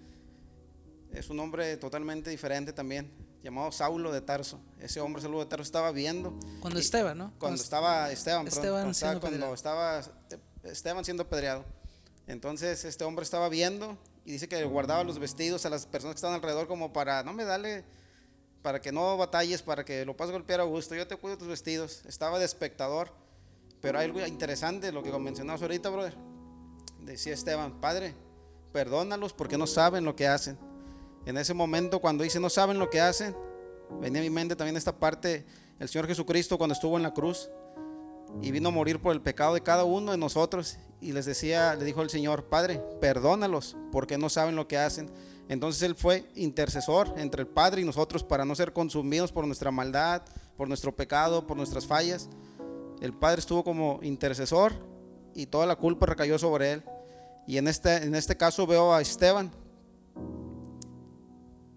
es 1.13 1.29
un 1.31 1.41
hombre 1.41 1.77
totalmente 1.77 2.31
diferente 2.31 2.73
también, 2.73 3.11
llamado 3.43 3.73
Saulo 3.73 4.13
de 4.13 4.21
Tarso. 4.21 4.61
Ese 4.79 5.01
hombre 5.01 5.21
Saulo 5.21 5.41
de 5.41 5.47
Tarso 5.47 5.63
estaba 5.65 5.91
viendo. 5.91 6.39
Cuando 6.61 6.79
Esteban, 6.79 7.19
¿no? 7.19 7.33
Cuando 7.39 7.61
estaba 7.61 8.11
Esteban, 8.13 8.45
perdón, 8.45 8.59
Esteban 8.61 8.83
cuando, 8.83 8.93
estaba, 8.93 9.11
siendo 9.13 9.21
cuando 9.21 9.55
estaba 9.55 10.01
eh, 10.31 10.71
Esteban 10.71 11.05
siendo 11.05 11.23
apedreado. 11.25 11.65
Entonces 12.31 12.85
este 12.85 13.03
hombre 13.03 13.25
estaba 13.25 13.49
viendo 13.49 13.99
y 14.25 14.31
dice 14.31 14.49
que 14.49 14.63
guardaba 14.65 15.03
los 15.03 15.19
vestidos 15.19 15.67
a 15.67 15.71
las 15.71 15.87
personas 15.87 16.15
que 16.15 16.19
estaban 16.19 16.37
alrededor 16.37 16.69
como 16.69 16.93
para, 16.93 17.25
no 17.25 17.33
me 17.33 17.45
dale, 17.45 17.85
para 18.63 18.81
que 18.81 18.93
no 18.93 19.17
batalles, 19.17 19.63
para 19.63 19.85
que 19.85 20.05
lo 20.05 20.17
puedas 20.17 20.31
golpear 20.31 20.61
a 20.61 20.63
gusto, 20.63 20.95
yo 20.95 21.09
te 21.09 21.17
cuido 21.17 21.37
tus 21.37 21.49
vestidos. 21.49 22.03
Estaba 22.07 22.39
de 22.39 22.45
espectador, 22.45 23.13
pero 23.81 23.99
hay 23.99 24.05
algo 24.05 24.25
interesante, 24.25 24.93
lo 24.93 25.03
que 25.03 25.11
mencionabas 25.19 25.61
ahorita, 25.61 25.89
brother. 25.89 26.15
Decía 27.01 27.35
Esteban, 27.35 27.81
Padre, 27.81 28.15
perdónalos 28.73 29.33
porque 29.33 29.59
no 29.59 29.67
saben 29.67 30.05
lo 30.05 30.15
que 30.15 30.29
hacen. 30.29 30.57
En 31.27 31.37
ese 31.37 31.53
momento 31.53 31.99
cuando 31.99 32.23
dice 32.23 32.39
no 32.39 32.49
saben 32.49 32.79
lo 32.79 32.91
que 32.91 33.01
hacen, 33.01 33.35
venía 34.01 34.21
a 34.21 34.25
mi 34.25 34.31
mente 34.31 34.55
también 34.55 34.77
esta 34.77 34.97
parte, 34.97 35.45
el 35.81 35.89
Señor 35.89 36.07
Jesucristo 36.07 36.57
cuando 36.59 36.75
estuvo 36.75 36.97
en 36.97 37.03
la 37.03 37.13
cruz 37.13 37.51
y 38.43 38.51
vino 38.51 38.69
a 38.69 38.73
morir 38.73 39.01
por 39.01 39.13
el 39.13 39.21
pecado 39.21 39.55
de 39.55 39.63
cada 39.63 39.85
uno 39.85 40.13
de 40.13 40.19
nosotros 40.19 40.79
y 41.01 41.13
les 41.13 41.27
decía, 41.27 41.75
le 41.75 41.85
dijo 41.85 42.03
el 42.03 42.11
Señor, 42.11 42.45
Padre, 42.45 42.83
perdónalos 43.01 43.77
porque 43.91 44.19
no 44.19 44.29
saben 44.29 44.57
lo 44.57 44.69
que 44.69 44.79
hacen. 44.79 45.11
Entonces 45.49 45.83
él 45.83 45.95
fue 45.95 46.31
intercesor 46.37 47.15
entre 47.17 47.43
el 47.43 47.49
Padre 47.49 47.81
y 47.81 47.85
nosotros 47.85 48.23
para 48.23 48.45
no 48.45 48.55
ser 48.55 48.73
consumidos 48.73 49.33
por 49.33 49.47
nuestra 49.47 49.71
maldad, 49.71 50.23
por 50.57 50.69
nuestro 50.69 50.95
pecado, 50.95 51.47
por 51.47 51.57
nuestras 51.57 51.87
fallas. 51.87 52.29
El 53.01 53.13
Padre 53.15 53.41
estuvo 53.41 53.65
como 53.65 53.99
intercesor 54.03 54.75
y 55.35 55.47
toda 55.47 55.67
la 55.67 55.77
culpa 55.77 56.07
recayó 56.07 56.39
sobre 56.39 56.73
él. 56.73 56.83
Y 57.47 57.57
en 57.57 57.67
este, 57.67 57.97
en 57.97 58.15
este 58.15 58.37
caso 58.37 58.67
veo 58.67 58.95
a 58.95 59.01
Esteban, 59.01 59.51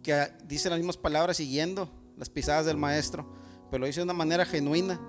que 0.04 0.28
dice 0.46 0.70
las 0.70 0.78
mismas 0.78 0.98
palabras 0.98 1.38
siguiendo 1.38 1.90
las 2.18 2.30
pisadas 2.30 2.66
del 2.66 2.78
maestro, 2.78 3.26
pero 3.72 3.82
lo 3.82 3.88
dice 3.88 4.02
de 4.02 4.04
una 4.04 4.14
manera 4.14 4.46
genuina. 4.46 5.00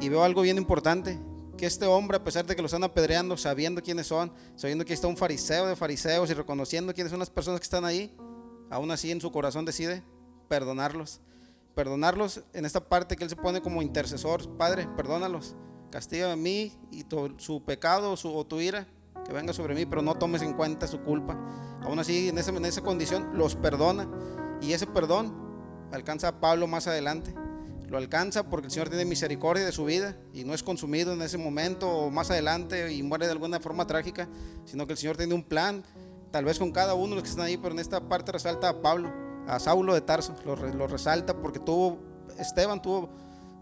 Y 0.00 0.08
veo 0.08 0.22
algo 0.22 0.42
bien 0.42 0.58
importante, 0.58 1.18
que 1.56 1.66
este 1.66 1.86
hombre, 1.86 2.16
a 2.18 2.24
pesar 2.24 2.46
de 2.46 2.54
que 2.54 2.62
lo 2.62 2.66
están 2.66 2.84
apedreando, 2.84 3.36
sabiendo 3.36 3.82
quiénes 3.82 4.06
son, 4.06 4.32
sabiendo 4.54 4.84
que 4.84 4.94
está 4.94 5.08
un 5.08 5.16
fariseo 5.16 5.66
de 5.66 5.74
fariseos 5.74 6.30
y 6.30 6.34
reconociendo 6.34 6.94
quiénes 6.94 7.10
son 7.10 7.18
las 7.18 7.30
personas 7.30 7.60
que 7.60 7.64
están 7.64 7.84
ahí, 7.84 8.16
aún 8.70 8.90
así 8.90 9.10
en 9.10 9.20
su 9.20 9.32
corazón 9.32 9.64
decide 9.64 10.04
perdonarlos. 10.48 11.20
Perdonarlos 11.74 12.42
en 12.52 12.64
esta 12.64 12.88
parte 12.88 13.16
que 13.16 13.24
él 13.24 13.30
se 13.30 13.36
pone 13.36 13.60
como 13.60 13.82
intercesor, 13.82 14.56
Padre, 14.56 14.88
perdónalos, 14.96 15.56
castiga 15.90 16.32
a 16.32 16.36
mí 16.36 16.72
y 16.90 17.04
tu- 17.04 17.34
su 17.38 17.64
pecado 17.64 18.14
o 18.22 18.46
tu 18.46 18.60
ira 18.60 18.86
que 19.24 19.32
venga 19.32 19.52
sobre 19.52 19.74
mí, 19.74 19.84
pero 19.84 20.00
no 20.02 20.14
tomes 20.14 20.42
en 20.42 20.54
cuenta 20.54 20.86
su 20.86 21.00
culpa. 21.02 21.36
Aún 21.82 21.98
así, 21.98 22.28
en 22.28 22.38
esa, 22.38 22.50
en 22.50 22.64
esa 22.64 22.82
condición, 22.82 23.30
los 23.36 23.56
perdona. 23.56 24.08
Y 24.60 24.72
ese 24.72 24.86
perdón 24.86 25.34
alcanza 25.92 26.28
a 26.28 26.40
Pablo 26.40 26.66
más 26.66 26.86
adelante. 26.86 27.34
Lo 27.88 27.96
alcanza 27.96 28.44
porque 28.50 28.66
el 28.66 28.70
Señor 28.70 28.90
tiene 28.90 29.04
misericordia 29.06 29.64
de 29.64 29.72
su 29.72 29.84
vida 29.84 30.14
y 30.34 30.44
no 30.44 30.52
es 30.52 30.62
consumido 30.62 31.14
en 31.14 31.22
ese 31.22 31.38
momento 31.38 31.88
o 31.88 32.10
más 32.10 32.30
adelante 32.30 32.92
y 32.92 33.02
muere 33.02 33.24
de 33.26 33.32
alguna 33.32 33.60
forma 33.60 33.86
trágica, 33.86 34.28
sino 34.66 34.86
que 34.86 34.92
el 34.92 34.98
Señor 34.98 35.16
tiene 35.16 35.32
un 35.34 35.42
plan, 35.42 35.82
tal 36.30 36.44
vez 36.44 36.58
con 36.58 36.70
cada 36.70 36.92
uno 36.94 37.10
de 37.10 37.14
los 37.16 37.22
que 37.22 37.30
están 37.30 37.46
ahí, 37.46 37.56
pero 37.56 37.72
en 37.72 37.78
esta 37.80 38.00
parte 38.06 38.30
resalta 38.30 38.68
a 38.68 38.82
Pablo, 38.82 39.10
a 39.46 39.58
Saulo 39.58 39.94
de 39.94 40.02
Tarso, 40.02 40.34
lo, 40.44 40.54
re- 40.54 40.74
lo 40.74 40.86
resalta 40.86 41.34
porque 41.40 41.58
tuvo, 41.58 41.98
Esteban 42.38 42.82
tuvo 42.82 43.08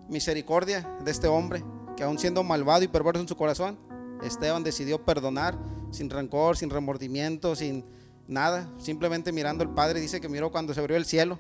misericordia 0.09 0.88
de 1.04 1.11
este 1.12 1.28
hombre, 1.28 1.62
que 1.97 2.02
aún 2.02 2.18
siendo 2.18 2.42
malvado 2.42 2.83
y 2.83 2.88
perverso 2.88 3.21
en 3.21 3.28
su 3.28 3.37
corazón, 3.37 3.78
Esteban 4.25 4.64
decidió 4.64 5.04
perdonar 5.04 5.56
sin 5.92 6.11
rencor, 6.11 6.56
sin 6.56 6.71
remordimiento, 6.71 7.54
sin 7.54 7.85
nada, 8.26 8.68
simplemente 8.78 9.30
mirando 9.30 9.62
al 9.62 9.73
Padre, 9.73 10.00
dice 10.00 10.21
que 10.21 10.28
miró 10.28 10.50
cuando 10.50 10.75
se 10.75 10.80
abrió 10.80 10.97
el 10.97 11.04
cielo. 11.04 11.38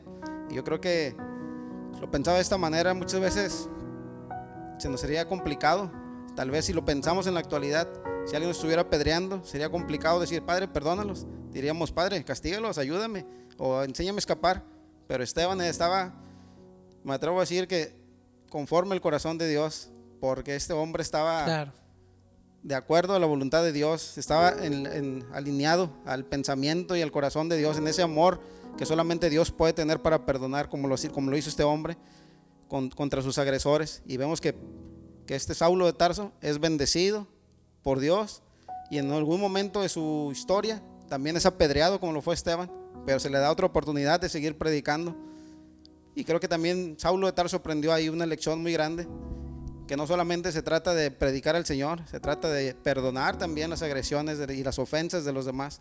Y 0.48 0.54
yo 0.54 0.62
creo 0.62 0.80
que 0.80 1.16
lo 2.00 2.10
pensaba 2.10 2.36
de 2.36 2.42
esta 2.42 2.58
manera, 2.58 2.94
muchas 2.94 3.20
veces 3.20 3.68
se 4.78 4.88
nos 4.88 5.00
sería 5.00 5.26
complicado, 5.26 5.90
tal 6.34 6.50
vez 6.50 6.66
si 6.66 6.72
lo 6.72 6.84
pensamos 6.84 7.26
en 7.26 7.34
la 7.34 7.40
actualidad, 7.40 7.88
si 8.26 8.34
alguien 8.34 8.48
nos 8.48 8.56
estuviera 8.58 8.82
apedreando, 8.82 9.44
sería 9.44 9.70
complicado 9.70 10.20
decir, 10.20 10.42
Padre, 10.42 10.68
perdónalos. 10.68 11.26
Diríamos, 11.52 11.92
Padre, 11.92 12.22
castígalos, 12.24 12.76
ayúdame 12.76 13.24
o 13.56 13.82
enséñame 13.82 14.16
a 14.16 14.18
escapar. 14.18 14.62
Pero 15.06 15.22
Esteban 15.22 15.60
estaba, 15.62 16.12
me 17.04 17.14
atrevo 17.14 17.38
a 17.38 17.40
decir 17.40 17.68
que 17.68 17.94
conforme 18.50 18.94
el 18.94 19.00
corazón 19.00 19.38
de 19.38 19.48
Dios, 19.48 19.90
porque 20.20 20.56
este 20.56 20.72
hombre 20.72 21.02
estaba 21.02 21.44
Claro. 21.44 21.72
de 22.62 22.74
acuerdo 22.74 23.14
a 23.14 23.18
la 23.20 23.26
voluntad 23.26 23.62
de 23.62 23.72
Dios, 23.72 24.18
estaba 24.18 24.50
en- 24.50 24.86
en- 24.86 25.24
alineado 25.32 25.90
al 26.04 26.24
pensamiento 26.24 26.96
y 26.96 27.02
al 27.02 27.12
corazón 27.12 27.48
de 27.48 27.56
Dios, 27.56 27.78
en 27.78 27.86
ese 27.86 28.02
amor 28.02 28.40
que 28.76 28.86
solamente 28.86 29.30
Dios 29.30 29.50
puede 29.50 29.72
tener 29.72 30.00
para 30.02 30.26
perdonar, 30.26 30.68
como 30.68 30.88
lo, 30.88 30.94
hizo 30.96 31.48
este 31.50 31.62
hombre 31.62 31.96
con- 32.68 32.90
contra 32.90 33.22
sus 33.22 33.38
agresores. 33.38 34.02
Y 34.06 34.16
vemos 34.16 34.40
que, 34.40 34.54
que 35.26 35.34
este 35.34 35.54
Saulo 35.54 35.86
de 35.86 35.92
Tarso 35.92 36.32
es 36.40 36.60
bendecido 36.60 37.26
por 37.82 38.00
Dios 38.00 38.42
y 38.90 38.98
en 38.98 39.10
algún 39.12 39.40
momento 39.40 39.82
de 39.82 39.88
su 39.88 40.30
historia 40.32 40.82
también 41.08 41.36
es 41.36 41.46
apedreado 41.46 42.00
como 42.00 42.12
lo 42.12 42.20
fue 42.22 42.34
Esteban, 42.34 42.70
pero 43.04 43.20
se 43.20 43.30
le 43.30 43.38
da 43.38 43.50
otra 43.50 43.66
oportunidad 43.66 44.20
de 44.20 44.28
seguir 44.28 44.58
predicando. 44.58 45.16
Y 46.14 46.24
creo 46.24 46.40
que 46.40 46.48
también 46.48 46.96
Saulo 46.98 47.26
de 47.26 47.32
Tarso 47.32 47.58
aprendió 47.58 47.92
ahí 47.92 48.08
una 48.08 48.26
lección 48.26 48.60
muy 48.62 48.72
grande 48.72 49.06
que 49.86 49.96
no 49.96 50.06
solamente 50.06 50.50
se 50.50 50.62
trata 50.62 50.94
de 50.94 51.12
predicar 51.12 51.54
al 51.54 51.64
Señor, 51.64 52.00
se 52.10 52.18
trata 52.18 52.50
de 52.50 52.74
perdonar 52.74 53.38
también 53.38 53.70
las 53.70 53.82
agresiones 53.82 54.38
y 54.50 54.64
las 54.64 54.80
ofensas 54.80 55.24
de 55.24 55.32
los 55.32 55.44
demás, 55.44 55.80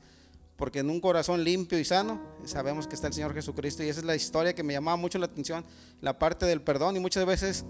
porque 0.58 0.80
en 0.80 0.90
un 0.90 1.02
corazón 1.02 1.44
limpio 1.44 1.78
y 1.78 1.86
sano 1.86 2.22
sabemos 2.46 2.88
que 2.88 2.96
está 2.96 3.08
el 3.08 3.14
Señor 3.14 3.34
Jesucristo 3.34 3.84
y 3.84 3.90
esa 3.90 4.00
es 4.00 4.06
la 4.06 4.16
historia 4.16 4.54
que 4.54 4.64
me 4.64 4.74
llamaba 4.74 4.98
mucho 4.98 5.18
la 5.18 5.26
atención, 5.26 5.66
la 6.02 6.18
parte 6.18 6.46
del 6.46 6.62
perdón 6.62 6.96
y 6.96 7.00
muchas 7.00 7.26
veces 7.26 7.66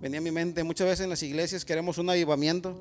venía 0.00 0.18
a 0.18 0.22
mi 0.22 0.30
mente, 0.30 0.64
muchas 0.64 0.86
veces 0.86 1.04
en 1.04 1.10
las 1.10 1.22
iglesias 1.22 1.64
queremos 1.64 1.98
un 1.98 2.10
avivamiento. 2.10 2.78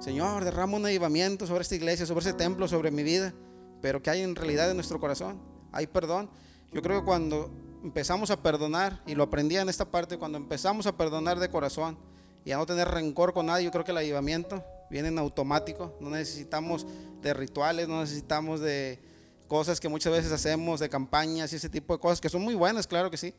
Señor, 0.00 0.44
derrama 0.44 0.76
un 0.76 0.86
avivamiento 0.86 1.46
sobre 1.46 1.62
esta 1.62 1.74
iglesia, 1.74 2.04
sobre 2.04 2.20
ese 2.20 2.32
templo, 2.32 2.68
sobre 2.68 2.90
mi 2.90 3.02
vida, 3.02 3.32
pero 3.80 4.02
que 4.02 4.10
hay 4.10 4.22
en 4.22 4.34
realidad 4.34 4.70
en 4.70 4.76
nuestro 4.76 5.00
corazón? 5.00 5.40
Hay 5.72 5.86
perdón. 5.86 6.28
Yo 6.72 6.82
creo 6.82 7.00
que 7.00 7.04
cuando 7.06 7.50
empezamos 7.82 8.30
a 8.30 8.42
perdonar, 8.42 9.02
y 9.06 9.14
lo 9.14 9.22
aprendí 9.22 9.56
en 9.56 9.68
esta 9.68 9.90
parte, 9.90 10.18
cuando 10.18 10.38
empezamos 10.38 10.86
a 10.86 10.96
perdonar 10.96 11.38
de 11.38 11.48
corazón 11.48 11.96
y 12.44 12.52
a 12.52 12.56
no 12.56 12.66
tener 12.66 12.88
rencor 12.88 13.32
con 13.32 13.46
nadie, 13.46 13.64
yo 13.64 13.70
creo 13.70 13.84
que 13.84 13.92
el 13.92 13.98
avivamiento 13.98 14.62
viene 14.90 15.08
en 15.08 15.18
automático. 15.18 15.96
No 16.00 16.10
necesitamos 16.10 16.86
de 17.22 17.34
rituales, 17.34 17.88
no 17.88 18.00
necesitamos 18.00 18.60
de 18.60 19.00
cosas 19.48 19.80
que 19.80 19.88
muchas 19.88 20.12
veces 20.12 20.32
hacemos, 20.32 20.80
de 20.80 20.88
campañas 20.88 21.52
y 21.52 21.56
ese 21.56 21.68
tipo 21.68 21.94
de 21.94 22.00
cosas, 22.00 22.20
que 22.20 22.28
son 22.28 22.42
muy 22.42 22.54
buenas, 22.54 22.86
claro 22.86 23.10
que 23.10 23.16
sí. 23.16 23.34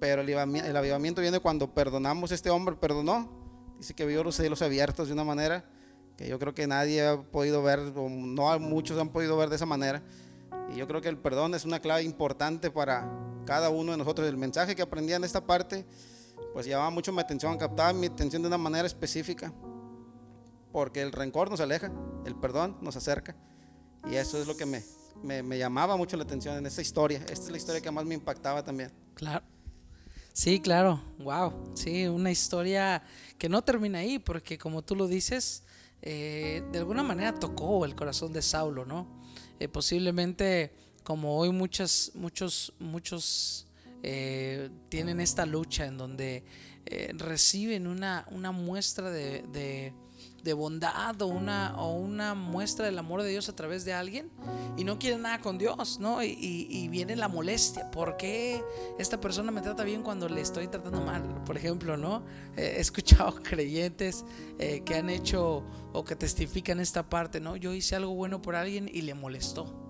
Pero 0.00 0.22
el 0.22 0.76
avivamiento 0.76 1.20
viene 1.20 1.38
cuando 1.40 1.72
perdonamos. 1.72 2.32
Este 2.32 2.50
hombre 2.50 2.76
perdonó. 2.76 3.30
Dice 3.78 3.94
que 3.94 4.04
vio 4.04 4.24
los 4.24 4.36
cielos 4.36 4.62
abiertos 4.62 5.08
de 5.08 5.14
una 5.14 5.24
manera 5.24 5.64
que 6.16 6.28
yo 6.28 6.38
creo 6.38 6.54
que 6.54 6.66
nadie 6.66 7.06
ha 7.06 7.20
podido 7.20 7.62
ver, 7.62 7.80
o 7.96 8.08
no 8.08 8.58
muchos 8.60 8.98
han 8.98 9.08
podido 9.08 9.36
ver 9.36 9.48
de 9.48 9.56
esa 9.56 9.66
manera. 9.66 10.02
Y 10.72 10.76
yo 10.76 10.86
creo 10.86 11.00
que 11.00 11.08
el 11.08 11.18
perdón 11.18 11.54
es 11.54 11.64
una 11.64 11.80
clave 11.80 12.02
importante 12.02 12.70
para 12.70 13.10
cada 13.44 13.70
uno 13.70 13.92
de 13.92 13.98
nosotros. 13.98 14.28
El 14.28 14.36
mensaje 14.36 14.74
que 14.76 14.82
aprendí 14.82 15.12
en 15.12 15.24
esta 15.24 15.44
parte, 15.44 15.84
pues 16.52 16.66
llamaba 16.66 16.90
mucho 16.90 17.12
mi 17.12 17.20
atención, 17.20 17.56
captaba 17.58 17.92
mi 17.92 18.06
atención 18.06 18.42
de 18.42 18.48
una 18.48 18.58
manera 18.58 18.86
específica, 18.86 19.52
porque 20.74 21.02
el 21.02 21.12
rencor 21.12 21.52
nos 21.52 21.60
aleja, 21.60 21.92
el 22.26 22.34
perdón 22.34 22.76
nos 22.80 22.96
acerca. 22.96 23.36
Y 24.10 24.16
eso 24.16 24.40
es 24.40 24.48
lo 24.48 24.56
que 24.56 24.66
me, 24.66 24.82
me, 25.22 25.40
me 25.40 25.56
llamaba 25.56 25.96
mucho 25.96 26.16
la 26.16 26.24
atención 26.24 26.56
en 26.56 26.66
esta 26.66 26.82
historia. 26.82 27.20
Esta 27.20 27.44
es 27.44 27.50
la 27.50 27.56
historia 27.58 27.80
que 27.80 27.92
más 27.92 28.04
me 28.04 28.14
impactaba 28.14 28.64
también. 28.64 28.90
Claro. 29.14 29.44
Sí, 30.32 30.58
claro, 30.58 31.00
wow, 31.20 31.70
sí, 31.74 32.08
una 32.08 32.32
historia 32.32 33.04
que 33.38 33.48
no 33.48 33.62
termina 33.62 34.00
ahí, 34.00 34.18
porque 34.18 34.58
como 34.58 34.82
tú 34.82 34.96
lo 34.96 35.06
dices, 35.06 35.62
eh, 36.02 36.64
de 36.72 36.78
alguna 36.80 37.04
manera 37.04 37.32
tocó 37.32 37.84
el 37.84 37.94
corazón 37.94 38.32
de 38.32 38.42
Saulo, 38.42 38.84
¿no? 38.84 39.06
Eh, 39.60 39.68
posiblemente 39.68 40.74
como 41.04 41.36
hoy 41.36 41.52
muchas, 41.52 42.10
muchos, 42.16 42.72
muchos 42.80 43.68
eh, 44.02 44.70
tienen 44.88 45.20
esta 45.20 45.46
lucha 45.46 45.86
en 45.86 45.96
donde 45.98 46.44
reciben 47.16 47.86
una, 47.86 48.26
una 48.32 48.50
muestra 48.50 49.10
de 49.10 49.42
de 49.52 49.94
bondad 50.52 51.20
o 51.22 51.26
una, 51.26 51.74
o 51.78 51.94
una 51.94 52.34
muestra 52.34 52.86
del 52.86 52.98
amor 52.98 53.22
de 53.22 53.30
Dios 53.30 53.48
a 53.48 53.56
través 53.56 53.84
de 53.84 53.92
alguien 53.92 54.30
y 54.76 54.84
no 54.84 54.98
quiere 54.98 55.16
nada 55.18 55.38
con 55.40 55.58
Dios, 55.58 55.98
¿no? 56.00 56.22
Y, 56.22 56.88
viene 56.88 57.16
la 57.16 57.28
molestia. 57.28 57.90
¿Por 57.90 58.16
qué 58.16 58.62
esta 58.98 59.20
persona 59.20 59.50
me 59.50 59.62
trata 59.62 59.84
bien 59.84 60.02
cuando 60.02 60.28
le 60.28 60.40
estoy 60.40 60.68
tratando 60.68 61.00
mal? 61.00 61.42
Por 61.44 61.56
ejemplo, 61.56 61.96
¿no? 61.96 62.22
he 62.56 62.80
escuchado 62.80 63.34
creyentes 63.42 64.24
eh, 64.58 64.82
que 64.84 64.96
han 64.96 65.10
hecho 65.10 65.64
o 65.92 66.04
que 66.04 66.14
testifican 66.14 66.80
esta 66.80 67.08
parte, 67.08 67.40
¿no? 67.40 67.56
Yo 67.56 67.72
hice 67.72 67.96
algo 67.96 68.14
bueno 68.14 68.42
por 68.42 68.54
alguien 68.54 68.90
y 68.92 69.02
le 69.02 69.14
molestó. 69.14 69.80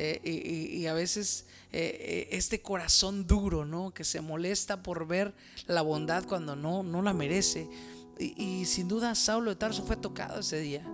Eh, 0.00 0.20
y, 0.24 0.86
a 0.86 0.92
veces 0.92 1.46
eh, 1.72 2.28
este 2.30 2.62
corazón 2.62 3.26
duro, 3.26 3.64
¿no? 3.64 3.90
Que 3.90 4.04
se 4.04 4.20
molesta 4.20 4.80
por 4.80 5.08
ver 5.08 5.34
la 5.66 5.82
bondad 5.82 6.24
cuando 6.24 6.54
no, 6.54 6.84
no 6.84 7.02
la 7.02 7.12
merece. 7.12 7.68
Y, 8.18 8.64
sin 8.64 8.88
duda 8.88 9.14
Saulo 9.14 9.50
de 9.50 9.56
Tarso 9.56 9.84
fue 9.84 9.96
tocado 9.96 10.40
ese 10.40 10.58
día. 10.60 10.84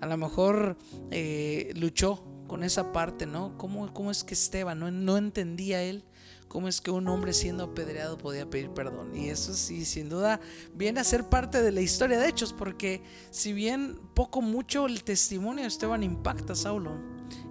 A 0.00 0.06
lo 0.06 0.16
mejor 0.16 0.78
eh, 1.10 1.72
luchó 1.76 2.24
con 2.46 2.64
esa 2.64 2.92
parte, 2.92 3.26
¿no? 3.26 3.56
¿Cómo, 3.58 3.92
cómo 3.92 4.10
es 4.10 4.24
que 4.24 4.34
Esteban 4.34 4.78
no, 4.78 4.90
no 4.90 5.16
entendía 5.16 5.82
él? 5.82 6.04
¿Cómo 6.48 6.66
es 6.66 6.80
que 6.80 6.90
un 6.90 7.06
hombre 7.06 7.32
siendo 7.32 7.62
apedreado 7.62 8.18
podía 8.18 8.50
pedir 8.50 8.70
perdón? 8.70 9.14
Y 9.14 9.28
eso 9.28 9.54
sí, 9.54 9.84
sin 9.84 10.08
duda, 10.08 10.40
viene 10.74 10.98
a 10.98 11.04
ser 11.04 11.28
parte 11.28 11.62
de 11.62 11.70
la 11.70 11.80
historia 11.80 12.18
de 12.18 12.28
Hechos, 12.28 12.52
porque 12.52 13.04
si 13.30 13.52
bien 13.52 13.96
poco 14.14 14.42
mucho 14.42 14.86
el 14.86 15.04
testimonio 15.04 15.62
de 15.62 15.68
Esteban 15.68 16.02
impacta 16.02 16.54
a 16.54 16.56
Saulo, 16.56 16.98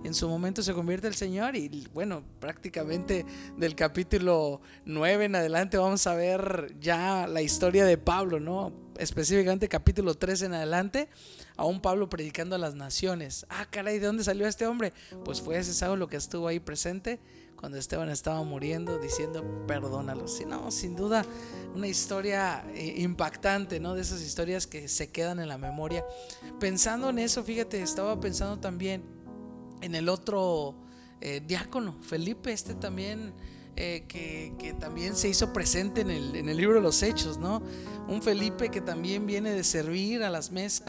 en 0.04 0.13
su 0.13 0.28
momento 0.28 0.63
se 0.63 0.74
convierte 0.74 1.08
el 1.08 1.15
Señor 1.15 1.56
y 1.56 1.88
bueno, 1.94 2.24
prácticamente 2.39 3.26
del 3.58 3.76
capítulo 3.76 4.62
9 4.86 5.26
en 5.26 5.36
adelante 5.36 5.78
vamos 5.78 6.06
a 6.08 6.15
ver 6.15 6.76
ya 6.80 7.28
la 7.28 7.42
historia 7.42 7.86
de 7.86 7.98
Pablo, 7.98 8.39
¿no? 8.39 8.74
Específicamente 8.98 9.70
capítulo 9.70 10.15
3 10.15 10.44
en 10.44 10.54
adelante, 10.54 11.10
a 11.56 11.65
un 11.65 11.82
Pablo 11.82 12.10
predicando 12.10 12.56
a 12.56 12.60
las 12.60 12.76
naciones. 12.76 13.46
Ah, 13.50 13.65
caray, 13.70 14.00
¿de 14.00 14.08
dónde 14.08 14.24
salió 14.24 14.46
este 14.48 14.68
hombre? 14.68 14.94
Pues 15.24 15.42
fue 15.42 15.58
ese 15.58 15.74
Saulo 15.74 16.08
que 16.08 16.18
estuvo 16.18 16.48
ahí 16.48 16.60
presente 16.60 17.20
cuando 17.60 17.78
Esteban 17.78 18.10
estaba 18.10 18.42
muriendo 18.44 19.00
diciendo 19.00 19.65
perdónalo. 19.68 20.28
Si 20.30 20.46
no, 20.46 20.72
sin 20.72 20.96
duda 20.96 21.26
una 21.76 21.88
historia 21.88 22.63
eh, 22.74 22.96
impactante, 22.98 23.80
¿no? 23.80 23.96
De 23.96 24.02
esas 24.02 24.22
historias 24.22 24.65
que 24.65 24.88
se 24.88 25.10
quedan 25.10 25.39
en 25.39 25.50
la 25.50 25.58
memoria. 25.58 26.06
Pensando 26.60 27.10
en 27.10 27.20
eso, 27.20 27.44
fíjate, 27.44 27.82
estaba 27.82 28.20
pensando 28.20 28.60
también 28.60 29.04
en 29.82 29.96
el 29.96 30.10
otro 30.10 30.76
eh, 31.22 31.42
diácono, 31.46 31.98
Felipe, 32.02 32.52
este 32.54 32.76
también, 32.76 33.34
eh, 33.76 34.06
que, 34.08 34.74
también 34.80 35.15
se 35.15 35.28
hizo 35.28 35.52
presente 35.52 36.02
en 36.02 36.10
el, 36.10 36.36
en 36.36 36.48
el, 36.48 36.56
libro 36.56 36.76
de 36.76 36.82
los 36.82 37.04
Hechos, 37.04 37.38
¿no? 37.38 37.62
Un 38.08 38.22
Felipe 38.22 38.70
que 38.70 38.80
también 38.80 39.26
viene 39.26 39.52
de 39.52 39.63
servir 39.65 40.24
a 40.24 40.30
las 40.30 40.52
mesas, 40.52 40.88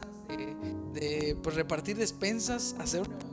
de, 0.93 1.37
pues, 1.43 1.55
repartir 1.55 1.97
despensas, 1.97 2.75
hacer 2.79 3.01
un 3.01 3.31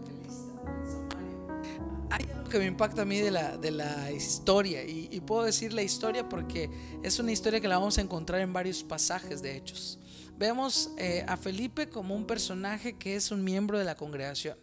Hay 2.11 2.27
algo 2.35 2.49
que 2.49 2.59
me 2.59 2.66
impacta 2.66 3.03
a 3.03 3.05
mí 3.05 3.21
de 3.21 3.31
la, 3.31 3.57
de 3.57 3.71
la 3.71 4.11
historia, 4.11 4.83
y, 4.85 5.21
puedo 5.21 5.44
decir 5.44 5.73
la 5.73 5.83
historia 5.83 6.29
porque 6.29 6.71
es 7.05 7.18
una 7.21 7.31
historia 7.31 7.61
que 7.61 7.68
la 7.68 7.79
vamos 7.79 7.99
a 7.99 8.01
encontrar 8.01 8.40
en 8.40 8.53
varios 8.53 8.83
pasajes 8.83 9.40
de 9.40 9.57
Hechos. 9.57 10.01
Vemos 10.37 10.90
eh, 10.99 11.25
a 11.29 11.37
Felipe 11.37 11.88
como 11.88 12.16
un 12.16 12.25
personaje 12.25 12.94
que 12.94 13.14
es 13.14 13.31
un 13.31 13.44
miembro 13.44 13.79
de 13.79 13.85
la 13.85 13.97
congregación 13.97 14.57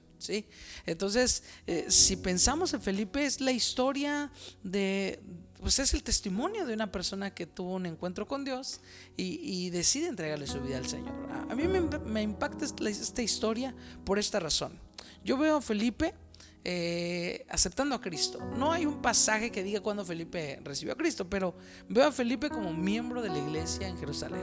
Entonces, 0.85 1.43
eh, 1.67 1.85
si 1.89 2.15
pensamos 2.15 2.73
en 2.73 2.81
Felipe, 2.81 3.25
es 3.25 3.41
la 3.41 3.51
historia 3.51 4.31
de, 4.63 5.19
pues 5.59 5.79
es 5.79 5.93
el 5.93 6.03
testimonio 6.03 6.65
de 6.65 6.73
una 6.73 6.91
persona 6.91 7.33
que 7.33 7.45
tuvo 7.45 7.75
un 7.75 7.85
encuentro 7.85 8.27
con 8.27 8.43
Dios 8.43 8.81
y, 9.17 9.69
decide 9.69 10.07
entregarle 10.07 10.47
su 10.47 10.61
vida 10.61 10.77
al 10.77 10.87
Señor. 10.87 11.13
A, 11.49 11.55
mí 11.55 11.63
me, 11.67 12.21
impacta 12.21 12.65
esta 12.65 13.21
historia 13.21 13.75
por 14.03 14.19
esta 14.19 14.39
razón. 14.39 14.79
Yo 15.23 15.37
veo 15.37 15.57
a 15.57 15.61
Felipe 15.61 16.13
eh, 16.67 17.45
aceptando 17.49 17.93
a 17.93 18.01
Cristo. 18.01 18.39
No 18.57 18.71
hay 18.71 18.87
un 18.87 18.99
pasaje 18.99 19.51
que 19.51 19.61
diga 19.61 19.81
cuando 19.81 20.03
Felipe 20.03 20.59
recibió 20.63 20.93
a 20.93 20.97
Cristo, 20.97 21.29
pero 21.29 21.53
veo 21.87 22.07
a 22.07 22.11
Felipe 22.11 22.49
como 22.49 22.73
miembro 22.73 23.21
de 23.21 23.29
la 23.29 23.37
iglesia 23.37 23.87
en 23.87 23.99
Jerusalén. 23.99 24.41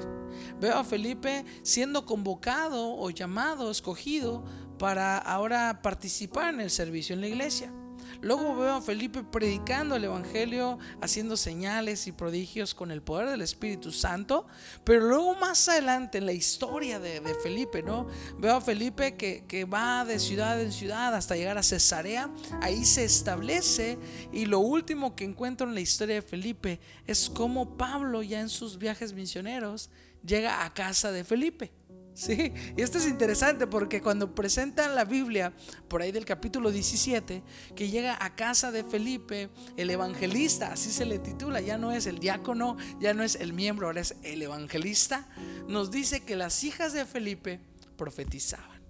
Veo 0.61 0.77
a 0.77 0.85
Felipe 0.85 1.45
siendo 1.65 2.07
convocado 2.07 2.95
o 2.95 3.11
llamado, 3.11 3.73
escogido 3.73 4.45
para 4.83 5.17
ahora 5.17 5.81
participar 5.81 6.53
en 6.53 6.61
el 6.61 6.69
servicio 6.69 7.15
en 7.15 7.21
la 7.21 7.29
iglesia. 7.29 7.73
Luego 8.21 8.57
veo 8.57 8.75
a 8.75 8.83
Felipe 8.83 9.23
predicando 9.23 9.95
el 9.95 10.03
Evangelio, 10.03 10.77
haciendo 11.01 11.37
señales 11.37 12.09
y 12.09 12.13
prodigios 12.13 12.75
con 12.75 12.91
el 12.91 13.01
poder 13.01 13.31
del 13.31 13.43
Espíritu 13.43 13.93
Santo. 13.93 14.45
Pero 14.83 15.07
luego 15.07 15.37
más 15.37 15.69
adelante 15.69 16.19
en 16.19 16.27
la 16.27 16.33
historia 16.33 16.99
de, 16.99 17.23
Felipe, 17.45 17.85
¿no? 17.85 18.09
Veo 18.39 18.57
a 18.57 18.61
Felipe 18.61 19.17
que, 19.17 19.45
que, 19.47 19.67
va 19.67 20.05
de 20.05 20.19
ciudad 20.19 20.61
en 20.61 20.73
ciudad 20.73 21.15
hasta 21.15 21.37
llegar 21.37 21.59
a 21.59 21.63
Cesarea. 21.63 22.29
Ahí 22.61 22.85
se 22.85 23.05
establece. 23.05 24.01
Y 24.33 24.47
lo 24.47 24.59
último 24.59 25.15
que 25.15 25.23
encuentro 25.23 25.69
en 25.69 25.75
la 25.75 25.81
historia 25.81 26.17
de 26.17 26.23
Felipe 26.23 26.81
es 27.07 27.31
cómo 27.31 27.77
Pablo 27.77 28.25
ya 28.25 28.41
en 28.41 28.49
sus 28.49 28.79
viajes 28.79 29.13
misioneros 29.13 29.91
llega 30.27 30.65
a 30.65 30.75
casa 30.75 31.13
de 31.13 31.23
Felipe. 31.23 31.73
Sí, 32.15 32.53
y 32.77 32.83
esto 32.83 32.99
es 32.99 33.07
interesante 33.07 33.67
porque 33.67 34.03
cuando 34.03 34.35
presentan 34.35 34.95
la 34.95 35.05
Biblia, 35.05 35.53
por 35.89 36.03
ahí 36.03 36.13
del 36.13 36.27
capítulo 36.27 36.71
17, 36.71 37.43
que 37.75 37.89
llega 37.89 38.19
a 38.23 38.37
casa 38.37 38.71
de 38.71 38.85
Felipe, 38.85 39.49
el 39.79 39.89
evangelista, 39.89 40.73
así 40.73 40.91
se 40.91 41.07
le 41.07 41.19
titula, 41.19 41.61
ya 41.63 41.79
no 41.79 41.91
es 41.91 42.07
el 42.07 42.19
diácono, 42.19 42.77
ya 43.01 43.15
no 43.15 43.23
es 43.23 43.37
el 43.37 43.55
miembro, 43.55 43.87
ahora 43.87 44.03
es 44.03 44.17
el 44.23 44.43
evangelista, 44.43 45.27
nos 45.69 45.91
dice 45.91 46.21
que 46.21 46.37
las 46.37 46.65
hijas 46.65 46.93
de 46.93 47.07
Felipe 47.07 47.61
profetizaban. 47.97 48.83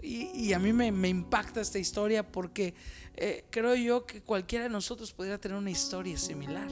Y, 0.00 0.52
a 0.52 0.60
mí 0.60 0.72
me, 0.72 1.08
impacta 1.08 1.60
esta 1.60 1.80
historia 1.80 2.30
porque 2.30 2.74
eh, 3.16 3.44
creo 3.50 3.74
yo 3.74 4.06
que 4.06 4.20
cualquiera 4.22 4.66
de 4.66 4.70
nosotros 4.70 5.12
podría 5.12 5.38
tener 5.38 5.58
una 5.58 5.72
historia 5.72 6.16
similar 6.16 6.68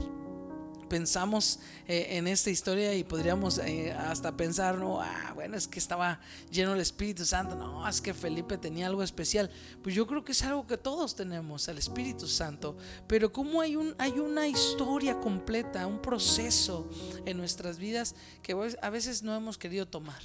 pensamos 0.89 1.61
eh, 1.87 2.07
en 2.11 2.27
esta 2.27 2.51
historia 2.51 2.95
y 2.95 3.05
podríamos 3.05 3.59
eh, 3.59 3.93
hasta 3.93 4.37
pensar, 4.37 4.79
no, 4.79 5.01
ah, 5.01 5.33
bueno, 5.35 5.57
es 5.57 5.69
que 5.69 5.79
estaba 5.79 6.21
lleno 6.51 6.73
del 6.73 6.81
Espíritu 6.81 7.25
Santo, 7.25 7.57
no, 7.57 7.87
es 7.89 8.01
que 8.01 8.15
Felipe 8.15 8.59
tenía 8.59 8.87
algo 8.87 9.03
especial. 9.03 9.51
Pues 9.83 9.95
yo 9.95 10.07
creo 10.07 10.25
que 10.25 10.33
es 10.33 10.43
algo 10.43 10.67
que 10.67 10.79
todos 10.79 11.15
tenemos, 11.15 11.69
el 11.69 11.79
Espíritu 11.79 12.27
Santo, 12.27 12.77
pero 13.07 13.33
como 13.33 13.61
hay, 13.61 13.77
un, 13.77 13.95
hay 13.99 14.19
una 14.19 14.47
historia 14.47 15.19
completa, 15.21 15.87
un 15.87 16.01
proceso 16.01 16.89
en 17.25 17.37
nuestras 17.37 17.79
vidas 17.79 18.15
que 18.43 18.53
a 18.81 18.91
veces 18.91 19.23
no 19.23 19.35
hemos 19.35 19.59
querido 19.59 19.87
tomar. 19.87 20.21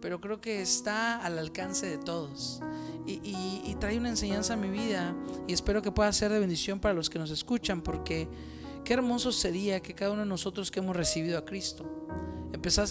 pero 0.00 0.20
creo 0.20 0.40
que 0.40 0.62
está 0.62 1.16
al 1.24 1.38
alcance 1.38 1.86
de 1.86 1.98
todos. 1.98 2.60
Y, 3.06 3.74
trae 3.78 3.98
una 3.98 4.08
enseñanza 4.08 4.54
a 4.54 4.56
mi 4.56 4.70
vida 4.70 5.14
y 5.46 5.52
espero 5.52 5.82
que 5.82 5.92
pueda 5.92 6.10
ser 6.12 6.32
de 6.32 6.38
bendición 6.38 6.80
para 6.80 6.94
los 6.94 7.10
que 7.10 7.18
nos 7.18 7.30
escuchan, 7.30 7.82
porque 7.82 8.26
qué 8.86 8.94
hermoso 8.94 9.32
sería 9.32 9.80
que 9.80 9.94
cada 9.94 10.12
uno 10.12 10.20
de 10.20 10.28
nosotros 10.28 10.70
que 10.70 10.78
hemos 10.78 10.94
recibido 10.94 11.36
a 11.38 11.44
Cristo, 11.44 11.84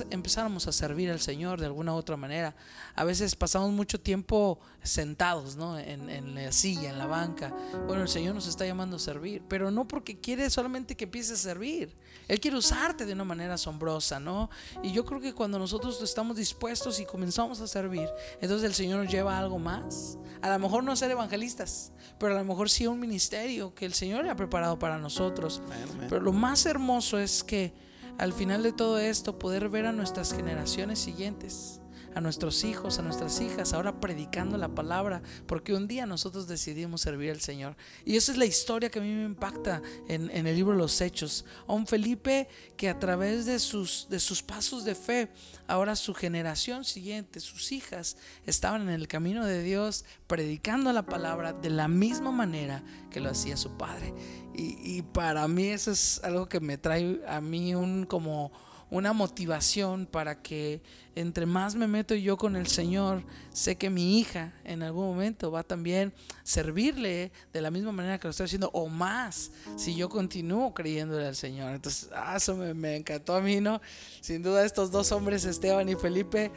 empezáramos 0.10 0.68
a 0.68 0.72
servir 0.72 1.12
al 1.12 1.20
Señor 1.20 1.60
de 1.60 1.66
alguna 1.66 1.94
u 1.94 1.98
otra 1.98 2.18
manera. 2.18 2.56
A 2.96 3.04
veces 3.04 3.36
pasamos 3.36 3.72
mucho 3.72 4.00
tiempo 4.00 4.60
sentados 4.84 5.56
¿no? 5.56 5.78
en, 5.78 6.10
en, 6.10 6.36
la 6.36 6.52
silla, 6.52 6.90
en 6.90 6.98
la 6.98 7.08
banca. 7.08 7.54
Bueno, 7.88 8.04
el 8.04 8.10
Señor 8.10 8.36
nos 8.36 8.48
está 8.48 8.66
llamando 8.66 8.98
a 8.98 9.00
servir, 9.00 9.44
pero 9.48 9.72
no 9.72 9.88
porque 9.88 10.20
quiere 10.20 10.50
solamente 10.50 10.96
que 10.96 11.06
empieces 11.06 11.40
a 11.40 11.50
servir. 11.50 11.96
Él 12.28 12.40
quiere 12.40 12.58
usarte 12.58 13.06
de 13.06 13.14
una 13.14 13.24
manera 13.24 13.56
asombrosa, 13.56 14.20
¿no? 14.20 14.50
Y 14.82 14.92
yo 14.92 15.06
creo 15.06 15.22
que 15.22 15.34
cuando 15.34 15.60
nosotros 15.60 16.02
estamos 16.02 16.38
dispuestos 16.38 17.00
y 17.00 17.06
comenzamos 17.06 17.62
a 17.62 17.68
servir, 17.68 18.10
entonces 18.42 18.66
el 18.68 18.74
Señor 18.74 19.04
nos 19.04 19.12
lleva 19.12 19.36
a 19.36 19.40
algo 19.40 19.60
más. 19.60 20.18
A 20.42 20.50
lo 20.50 20.60
mejor 20.60 20.84
no 20.84 20.96
ser 20.96 21.12
evangelistas, 21.12 21.92
pero 22.20 22.36
a 22.36 22.40
lo 22.40 22.46
mejor 22.46 22.70
sí 22.70 22.88
un 22.88 23.00
ministerio 23.00 23.74
que 23.74 23.86
el 23.86 23.94
Señor 23.94 24.24
le 24.24 24.32
ha 24.32 24.36
preparado 24.36 24.80
para 24.80 24.98
nosotros. 24.98 25.62
Pero 26.10 26.22
lo 26.22 26.32
más 26.32 26.66
hermoso 26.66 27.20
es 27.20 27.44
que 27.44 27.74
al 28.18 28.34
final 28.34 28.64
de 28.64 28.72
todo 28.72 29.00
esto 29.00 29.40
poder 29.40 29.70
ver 29.70 29.86
a 29.86 29.92
nuestras 29.92 30.34
generaciones 30.34 31.00
siguientes 31.00 31.82
a 32.16 32.22
nuestros 32.22 32.64
hijos, 32.64 32.98
a 32.98 33.02
nuestras 33.02 33.42
hijas, 33.42 33.74
ahora 33.74 34.00
predicando 34.00 34.58
la 34.58 34.70
palabra, 34.70 35.22
porque 35.46 35.74
un 35.74 35.86
día 35.88 36.06
nosotros 36.06 36.48
decidimos 36.48 37.02
servir 37.02 37.32
al 37.32 37.42
Señor. 37.42 37.76
Y 38.06 38.16
esa 38.16 38.32
es 38.32 38.38
la 38.38 38.46
historia 38.46 38.90
que 38.90 39.00
a 39.00 39.02
mí 39.02 39.14
me 39.14 39.26
impacta 39.26 39.82
en, 40.08 40.30
el 40.32 40.56
libro 40.56 40.74
los 40.74 41.02
Hechos. 41.02 41.46
A 41.68 41.74
un 41.74 41.86
Felipe 41.86 42.48
que 42.78 42.90
a 42.90 42.98
través 42.98 43.46
de 43.46 43.60
sus, 43.60 44.08
pasos 44.48 44.86
de 44.86 44.96
fe, 44.96 45.30
ahora 45.68 45.98
su 45.98 46.14
generación 46.14 46.86
siguiente, 46.86 47.42
sus 47.42 47.74
hijas, 47.74 48.16
estaban 48.46 48.84
en 48.84 48.90
el 48.90 49.10
camino 49.10 49.46
de 49.46 49.62
Dios, 49.62 50.06
predicando 50.26 50.94
la 50.94 51.06
palabra 51.06 51.52
de 51.52 51.70
la 51.70 51.90
misma 51.90 52.32
manera 52.32 52.82
que 53.12 53.20
lo 53.20 53.30
hacía 53.30 53.58
su 53.58 53.78
padre. 53.78 54.14
Y 54.58 55.02
para 55.02 55.46
mí 55.50 55.68
eso 55.68 55.92
es 55.92 56.22
algo 56.24 56.48
que 56.48 56.62
me 56.62 56.78
trae 56.78 57.20
a 57.28 57.42
mí 57.42 57.76
un 57.76 58.06
como 58.06 58.54
una 58.90 59.14
motivación 59.14 60.06
para 60.06 60.42
que 60.42 60.82
entre 61.16 61.46
más 61.46 61.76
me 61.76 61.88
meto 61.88 62.14
yo 62.14 62.38
con 62.38 62.56
el 62.56 62.68
Señor, 62.68 63.24
sé 63.52 63.78
que 63.78 63.90
mi 63.90 64.20
hija 64.20 64.54
en 64.64 64.84
algún 64.84 65.06
momento 65.08 65.50
va 65.50 65.64
también 65.64 66.14
servirle 66.44 67.32
de 67.54 67.62
la 67.62 67.72
misma 67.72 67.92
manera 67.92 68.20
que 68.20 68.28
lo 68.28 68.32
estoy 68.32 68.46
haciendo 68.46 68.70
o 68.74 68.88
más 68.88 69.52
si 69.78 69.96
yo 69.96 70.10
continúo 70.10 70.74
creyéndole 70.74 71.26
al 71.26 71.36
Señor. 71.36 71.74
Entonces, 71.74 72.10
ah, 72.14 72.36
eso 72.36 72.56
me, 72.56 72.74
me 72.74 72.98
encantó 72.98 73.36
a 73.36 73.42
mí, 73.42 73.62
¿no? 73.62 73.82
Sin 74.22 74.44
duda 74.44 74.66
estos 74.66 74.92
dos 74.92 75.12
hombres, 75.12 75.46
Esteban 75.46 75.88
y 75.90 75.96
Felipe, 75.96 76.52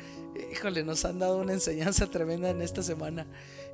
híjole, 0.53 0.83
nos 0.83 1.05
han 1.05 1.19
dado 1.19 1.39
una 1.39 1.53
enseñanza 1.53 2.07
tremenda 2.11 2.51
en 2.51 2.63
esta 2.63 2.83
semana. 2.83 3.27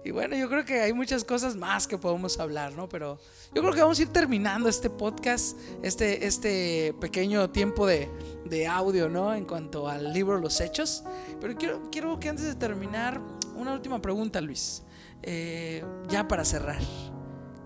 Y 0.04 0.10
bueno, 0.10 0.36
yo 0.36 0.50
creo 0.50 0.66
que 0.66 0.80
hay 0.80 0.92
muchas 0.92 1.24
cosas 1.24 1.56
más 1.56 1.86
que 1.86 1.96
podemos 1.96 2.38
hablar, 2.38 2.74
¿no? 2.74 2.88
Pero 2.90 3.18
yo 3.54 3.62
creo 3.62 3.72
que 3.72 3.80
vamos 3.80 3.98
a 3.98 4.02
ir 4.02 4.08
terminando 4.08 4.68
este 4.68 4.90
podcast, 4.90 5.58
este, 5.82 6.26
este 6.26 6.94
pequeño 7.00 7.48
tiempo 7.50 7.86
de, 7.86 8.10
de 8.44 8.66
audio, 8.66 9.08
¿no? 9.08 9.34
En 9.34 9.46
cuanto 9.46 9.88
al 9.88 10.12
libro 10.12 10.38
Los 10.38 10.60
Hechos. 10.60 11.04
Pero 11.40 11.56
quiero, 11.56 11.90
quiero 11.90 12.20
que 12.20 12.28
antes 12.28 12.44
de 12.44 12.54
terminar, 12.54 13.18
una 13.56 13.72
última 13.72 14.00
pregunta, 14.02 14.42
Luis. 14.42 14.82
Eh, 15.22 15.82
ya 16.08 16.28
para 16.28 16.44
cerrar. 16.44 16.82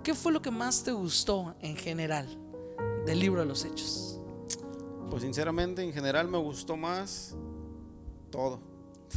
¿Qué 0.05 0.15
fue 0.15 0.33
lo 0.33 0.41
que 0.41 0.53
más 0.53 0.85
te 0.85 0.93
gustó 0.93 1.57
en 1.61 1.77
general 1.77 2.39
del 3.05 3.19
libro 3.19 3.45
los 3.45 3.65
Hechos? 3.65 4.21
Pues 5.11 5.23
sinceramente, 5.23 5.83
en 5.83 5.93
general 5.93 6.29
me 6.29 6.39
gustó 6.39 6.77
más 6.77 7.35
todo. 8.31 8.61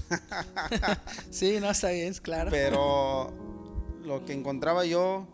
sí, 1.30 1.60
no 1.60 1.70
está 1.70 1.90
bien, 1.90 2.14
claro. 2.22 2.52
Pero 2.52 3.32
lo 4.04 4.26
que 4.26 4.34
encontraba 4.34 4.86
yo 4.86 5.28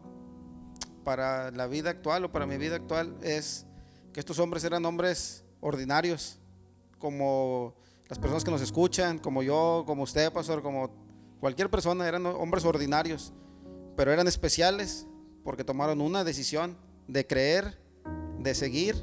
para 1.04 1.52
la 1.52 1.68
vida 1.68 1.90
actual 1.90 2.26
o 2.26 2.32
para 2.32 2.46
mi 2.46 2.58
vida 2.58 2.76
actual 2.76 3.16
es 3.22 3.66
que 4.14 4.20
estos 4.20 4.40
hombres 4.40 4.64
eran 4.64 4.86
hombres 4.86 5.44
ordinarios, 5.62 6.40
como 6.98 7.76
las 8.08 8.20
personas 8.20 8.44
que 8.44 8.52
nos 8.52 8.62
escuchan, 8.62 9.20
como 9.20 9.44
yo, 9.44 9.84
como 9.86 10.04
usted, 10.04 10.32
pastor, 10.32 10.62
como 10.62 10.90
cualquier 11.40 11.70
persona, 11.70 12.08
eran 12.08 12.26
hombres 12.26 12.66
ordinarios, 12.66 13.34
pero 13.96 14.12
eran 14.12 14.28
especiales 14.28 15.06
porque 15.44 15.64
tomaron 15.64 16.02
una 16.02 16.24
decisión 16.24 16.78
de 17.08 17.26
creer, 17.26 17.80
de 18.40 18.54
seguir 18.54 18.96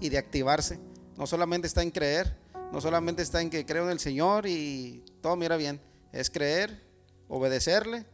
y 0.00 0.08
de 0.08 0.18
activarse. 0.18 0.78
No 1.16 1.26
solamente 1.26 1.66
está 1.66 1.82
en 1.82 1.90
creer, 1.90 2.38
no 2.72 2.80
solamente 2.80 3.22
está 3.22 3.40
en 3.40 3.50
que 3.50 3.64
creo 3.64 3.84
en 3.84 3.90
el 3.90 3.98
Señor 3.98 4.46
y 4.46 5.04
todo 5.20 5.36
mira 5.36 5.56
bien, 5.56 5.80
es 6.12 6.30
creer, 6.30 6.84
obedecerle 7.28 8.06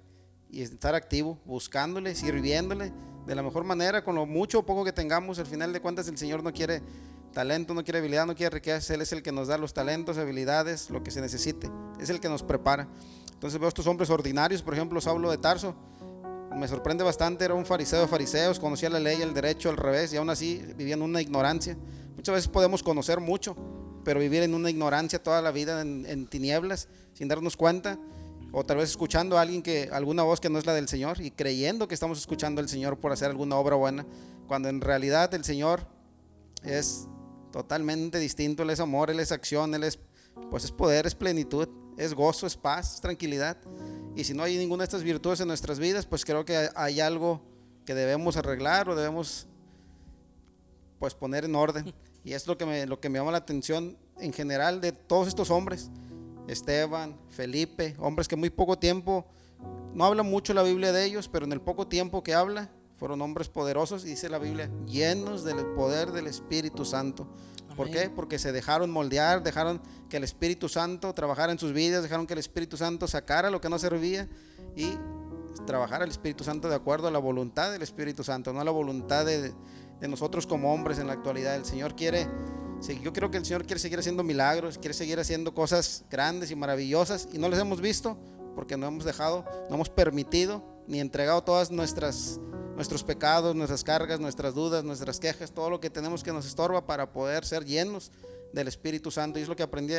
y 0.50 0.62
estar 0.62 0.94
activo, 0.94 1.38
buscándole, 1.44 2.14
sirviéndole 2.14 2.92
de 3.26 3.34
la 3.34 3.42
mejor 3.42 3.64
manera, 3.64 4.04
con 4.04 4.14
lo 4.14 4.26
mucho 4.26 4.60
o 4.60 4.66
poco 4.66 4.84
que 4.84 4.92
tengamos. 4.92 5.38
Al 5.38 5.46
final 5.46 5.72
de 5.72 5.80
cuentas, 5.80 6.06
el 6.08 6.18
Señor 6.18 6.42
no 6.42 6.52
quiere 6.52 6.82
talento, 7.32 7.74
no 7.74 7.82
quiere 7.82 7.98
habilidad, 7.98 8.26
no 8.26 8.34
quiere 8.34 8.54
riqueza. 8.54 8.94
Él 8.94 9.00
es 9.00 9.12
el 9.12 9.22
que 9.22 9.32
nos 9.32 9.48
da 9.48 9.58
los 9.58 9.74
talentos, 9.74 10.18
habilidades, 10.18 10.90
lo 10.90 11.02
que 11.02 11.10
se 11.10 11.20
necesite. 11.20 11.70
Es 12.00 12.10
el 12.10 12.20
que 12.20 12.28
nos 12.28 12.42
prepara. 12.42 12.88
Entonces 13.32 13.58
veo 13.58 13.68
estos 13.68 13.86
hombres 13.86 14.10
ordinarios, 14.10 14.62
por 14.62 14.74
ejemplo, 14.74 15.00
Saulo 15.00 15.30
de 15.30 15.38
Tarso. 15.38 15.74
Me 16.54 16.68
sorprende 16.68 17.02
bastante, 17.02 17.44
era 17.44 17.54
un 17.54 17.66
fariseo 17.66 18.00
de 18.00 18.06
fariseos, 18.06 18.60
conocía 18.60 18.88
la 18.88 19.00
ley, 19.00 19.20
el 19.20 19.34
derecho, 19.34 19.70
al 19.70 19.76
revés, 19.76 20.12
y 20.12 20.16
aún 20.16 20.30
así 20.30 20.64
vivía 20.76 20.94
en 20.94 21.02
una 21.02 21.20
ignorancia. 21.20 21.76
Muchas 22.14 22.36
veces 22.36 22.48
podemos 22.48 22.82
conocer 22.82 23.18
mucho, 23.18 23.56
pero 24.04 24.20
vivir 24.20 24.42
en 24.42 24.54
una 24.54 24.70
ignorancia 24.70 25.22
toda 25.22 25.40
la 25.42 25.50
vida 25.50 25.80
en, 25.80 26.26
tinieblas, 26.26 26.88
sin 27.14 27.28
darnos 27.28 27.56
cuenta, 27.56 27.98
o 28.52 28.64
tal 28.64 28.76
vez 28.76 28.90
escuchando 28.90 29.38
a 29.38 29.40
alguien 29.40 29.62
que, 29.62 29.88
alguna 29.92 30.22
voz 30.22 30.40
que 30.40 30.48
no 30.48 30.58
es 30.58 30.66
la 30.66 30.74
del 30.74 30.88
Señor 30.88 31.20
y 31.20 31.30
creyendo 31.30 31.88
que 31.88 31.94
estamos 31.94 32.18
escuchando 32.18 32.60
al 32.60 32.68
Señor 32.68 32.98
por 32.98 33.10
hacer 33.10 33.30
alguna 33.30 33.56
obra 33.56 33.76
buena, 33.76 34.06
cuando 34.46 34.68
en 34.68 34.80
realidad 34.80 35.32
el 35.34 35.44
Señor 35.44 35.86
es 36.62 37.08
totalmente 37.50 38.18
distinto, 38.18 38.62
Él 38.62 38.70
es 38.70 38.80
amor, 38.80 39.10
Él 39.10 39.20
es 39.20 39.32
acción, 39.32 39.74
Él 39.74 39.84
es, 39.84 39.98
pues 40.50 40.64
es 40.64 40.70
poder, 40.70 41.06
es 41.06 41.14
plenitud, 41.14 41.68
es 41.96 42.14
gozo, 42.14 42.46
es 42.46 42.56
paz, 42.56 42.94
es 42.96 43.00
tranquilidad. 43.00 43.56
Y 44.16 44.24
si 44.24 44.34
no 44.34 44.42
hay 44.42 44.56
ninguna 44.56 44.82
de 44.82 44.84
estas 44.84 45.02
virtudes 45.02 45.40
en 45.40 45.48
nuestras 45.48 45.78
vidas, 45.78 46.06
pues 46.06 46.24
creo 46.24 46.44
que 46.44 46.68
hay 46.74 47.00
algo 47.00 47.42
que 47.84 47.94
debemos 47.94 48.36
arreglar 48.36 48.88
o 48.88 48.96
debemos 48.96 49.46
pues 50.98 51.14
poner 51.14 51.44
en 51.44 51.54
orden. 51.54 51.92
Y 52.24 52.32
es 52.32 52.46
lo 52.46 52.56
que 52.56 52.66
me, 52.66 52.87
lo 52.87 53.00
que 53.00 53.08
me 53.08 53.18
llama 53.18 53.32
la 53.32 53.38
atención 53.38 53.96
en 54.18 54.32
general 54.32 54.80
de 54.80 54.92
todos 54.92 55.28
estos 55.28 55.50
hombres. 55.50 55.90
Esteban, 56.48 57.18
Felipe, 57.28 57.94
hombres 57.98 58.28
que 58.28 58.37
muy 58.37 58.50
poco 58.50 58.78
tiempo, 58.78 59.26
no 59.94 60.04
habla 60.04 60.22
mucho 60.22 60.54
la 60.54 60.62
Biblia 60.62 60.92
de 60.92 61.04
ellos, 61.04 61.28
pero 61.28 61.44
en 61.44 61.52
el 61.52 61.60
poco 61.60 61.87
tiempo 61.87 62.22
que 62.22 62.34
habla, 62.34 62.70
fueron 62.96 63.20
hombres 63.22 63.48
poderosos, 63.48 64.04
y 64.04 64.08
dice 64.08 64.28
la 64.28 64.38
Biblia, 64.38 64.70
llenos 64.87 65.44
del 65.44 65.64
poder 65.74 66.12
del 66.12 66.26
Espíritu 66.26 66.84
Santo. 66.84 67.28
¿Por 67.76 67.90
qué? 67.90 68.08
Porque 68.08 68.38
se 68.38 68.52
dejaron 68.52 68.90
moldear, 68.90 69.42
dejaron 69.42 69.80
que 70.08 70.16
el 70.16 70.24
Espíritu 70.24 70.68
Santo 70.68 71.12
trabajara 71.12 71.50
en 71.50 71.58
sus 71.58 71.72
vidas, 71.72 72.02
dejaron 72.02 72.26
que 72.26 72.34
el 72.34 72.38
Espíritu 72.38 72.76
Santo 72.76 73.08
sacara 73.08 73.50
lo 73.50 73.60
que 73.60 73.68
no 73.68 73.78
servía 73.78 74.28
y 74.76 74.96
trabajara 75.66 76.04
el 76.04 76.10
Espíritu 76.10 76.44
Santo 76.44 76.68
de 76.68 76.76
acuerdo 76.76 77.08
a 77.08 77.10
la 77.10 77.18
voluntad 77.18 77.72
del 77.72 77.82
Espíritu 77.82 78.22
Santo, 78.22 78.52
no 78.52 78.60
a 78.60 78.64
la 78.64 78.70
voluntad 78.70 79.26
de, 79.26 79.52
de 80.04 80.08
nosotros 80.08 80.46
como 80.46 80.74
hombres 80.74 80.98
en 80.98 81.06
la 81.06 81.14
actualidad. 81.14 81.56
El 81.56 81.64
Señor 81.64 81.96
quiere, 81.96 82.28
yo 83.02 83.14
creo 83.14 83.30
que 83.30 83.38
el 83.38 83.46
Señor 83.46 83.64
quiere 83.64 83.80
seguir 83.80 83.98
haciendo 83.98 84.22
milagros, 84.22 84.76
quiere 84.76 84.92
seguir 84.92 85.18
haciendo 85.18 85.54
cosas 85.54 86.04
grandes 86.10 86.50
y 86.50 86.54
maravillosas 86.54 87.26
y 87.32 87.38
no 87.38 87.48
les 87.48 87.58
hemos 87.58 87.80
visto 87.80 88.18
porque 88.54 88.76
no 88.76 88.86
hemos 88.86 89.06
dejado, 89.06 89.46
no 89.70 89.76
hemos 89.76 89.88
permitido 89.88 90.62
ni 90.86 91.00
entregado 91.00 91.42
todas 91.42 91.70
nuestras 91.70 92.38
nuestros 92.76 93.02
pecados, 93.02 93.56
nuestras 93.56 93.82
cargas, 93.82 94.20
nuestras 94.20 94.54
dudas, 94.54 94.84
nuestras 94.84 95.18
quejas, 95.20 95.52
todo 95.52 95.70
lo 95.70 95.80
que 95.80 95.88
tenemos 95.88 96.22
que 96.22 96.32
nos 96.32 96.44
estorba 96.44 96.84
para 96.84 97.10
poder 97.10 97.46
ser 97.46 97.64
llenos 97.64 98.12
del 98.52 98.68
Espíritu 98.68 99.10
Santo. 99.10 99.38
Y 99.38 99.42
es 99.42 99.48
lo 99.48 99.56
que 99.56 99.62
aprendí 99.62 99.94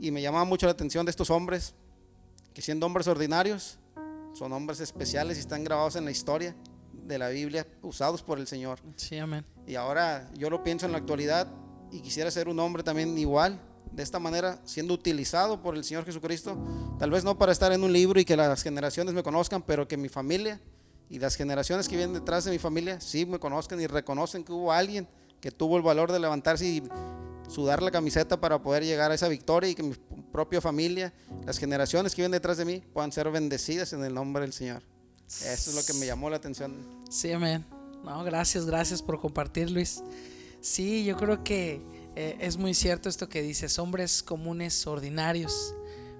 y 0.00 0.10
me 0.10 0.22
llamaba 0.22 0.44
mucho 0.44 0.66
la 0.66 0.72
atención 0.72 1.06
de 1.06 1.10
estos 1.10 1.30
hombres, 1.30 1.74
que 2.52 2.62
siendo 2.62 2.84
hombres 2.86 3.06
ordinarios, 3.06 3.78
son 4.32 4.52
hombres 4.52 4.80
especiales 4.80 5.36
y 5.36 5.40
están 5.40 5.62
grabados 5.62 5.94
en 5.94 6.04
la 6.04 6.10
historia 6.10 6.56
de 7.06 7.18
la 7.18 7.28
Biblia 7.28 7.66
usados 7.82 8.22
por 8.22 8.38
el 8.38 8.46
Señor. 8.46 8.80
Sí, 8.96 9.18
amén. 9.18 9.44
Y 9.66 9.74
ahora 9.76 10.30
yo 10.34 10.50
lo 10.50 10.62
pienso 10.62 10.86
en 10.86 10.92
la 10.92 10.98
actualidad 10.98 11.48
y 11.90 12.00
quisiera 12.00 12.30
ser 12.30 12.48
un 12.48 12.58
hombre 12.58 12.82
también 12.82 13.16
igual, 13.18 13.60
de 13.92 14.02
esta 14.02 14.18
manera, 14.18 14.58
siendo 14.64 14.94
utilizado 14.94 15.62
por 15.62 15.76
el 15.76 15.84
Señor 15.84 16.04
Jesucristo, 16.04 16.56
tal 16.98 17.10
vez 17.10 17.22
no 17.22 17.38
para 17.38 17.52
estar 17.52 17.72
en 17.72 17.84
un 17.84 17.92
libro 17.92 18.18
y 18.18 18.24
que 18.24 18.36
las 18.36 18.62
generaciones 18.62 19.14
me 19.14 19.22
conozcan, 19.22 19.62
pero 19.62 19.86
que 19.86 19.96
mi 19.96 20.08
familia 20.08 20.60
y 21.08 21.18
las 21.18 21.36
generaciones 21.36 21.88
que 21.88 21.96
vienen 21.96 22.14
detrás 22.14 22.44
de 22.44 22.50
mi 22.50 22.58
familia 22.58 23.00
sí 23.00 23.24
me 23.24 23.38
conozcan 23.38 23.80
y 23.80 23.86
reconocen 23.86 24.42
que 24.42 24.52
hubo 24.52 24.72
alguien 24.72 25.06
que 25.40 25.50
tuvo 25.50 25.76
el 25.76 25.82
valor 25.82 26.10
de 26.10 26.18
levantarse 26.18 26.66
y 26.66 26.82
sudar 27.48 27.82
la 27.82 27.90
camiseta 27.90 28.40
para 28.40 28.62
poder 28.62 28.82
llegar 28.82 29.10
a 29.10 29.14
esa 29.14 29.28
victoria 29.28 29.70
y 29.70 29.74
que 29.74 29.82
mi 29.82 29.94
propia 30.32 30.60
familia, 30.60 31.12
las 31.44 31.58
generaciones 31.58 32.14
que 32.14 32.22
vienen 32.22 32.32
detrás 32.32 32.56
de 32.56 32.64
mí 32.64 32.82
puedan 32.92 33.12
ser 33.12 33.30
bendecidas 33.30 33.92
en 33.92 34.02
el 34.04 34.14
nombre 34.14 34.42
del 34.42 34.52
Señor. 34.52 34.82
Eso 35.26 35.70
es 35.70 35.74
lo 35.74 35.84
que 35.84 35.94
me 35.94 36.06
llamó 36.06 36.30
la 36.30 36.36
atención. 36.36 36.74
Sí, 37.10 37.32
amén. 37.32 37.64
No, 38.04 38.22
gracias, 38.24 38.66
gracias 38.66 39.02
por 39.02 39.18
compartir, 39.18 39.70
Luis. 39.70 40.02
Sí, 40.60 41.04
yo 41.04 41.16
creo 41.16 41.42
que 41.42 41.80
eh, 42.16 42.36
es 42.40 42.56
muy 42.56 42.74
cierto 42.74 43.08
esto 43.08 43.28
que 43.28 43.42
dices, 43.42 43.78
hombres 43.78 44.22
comunes, 44.22 44.86
ordinarios, 44.86 45.74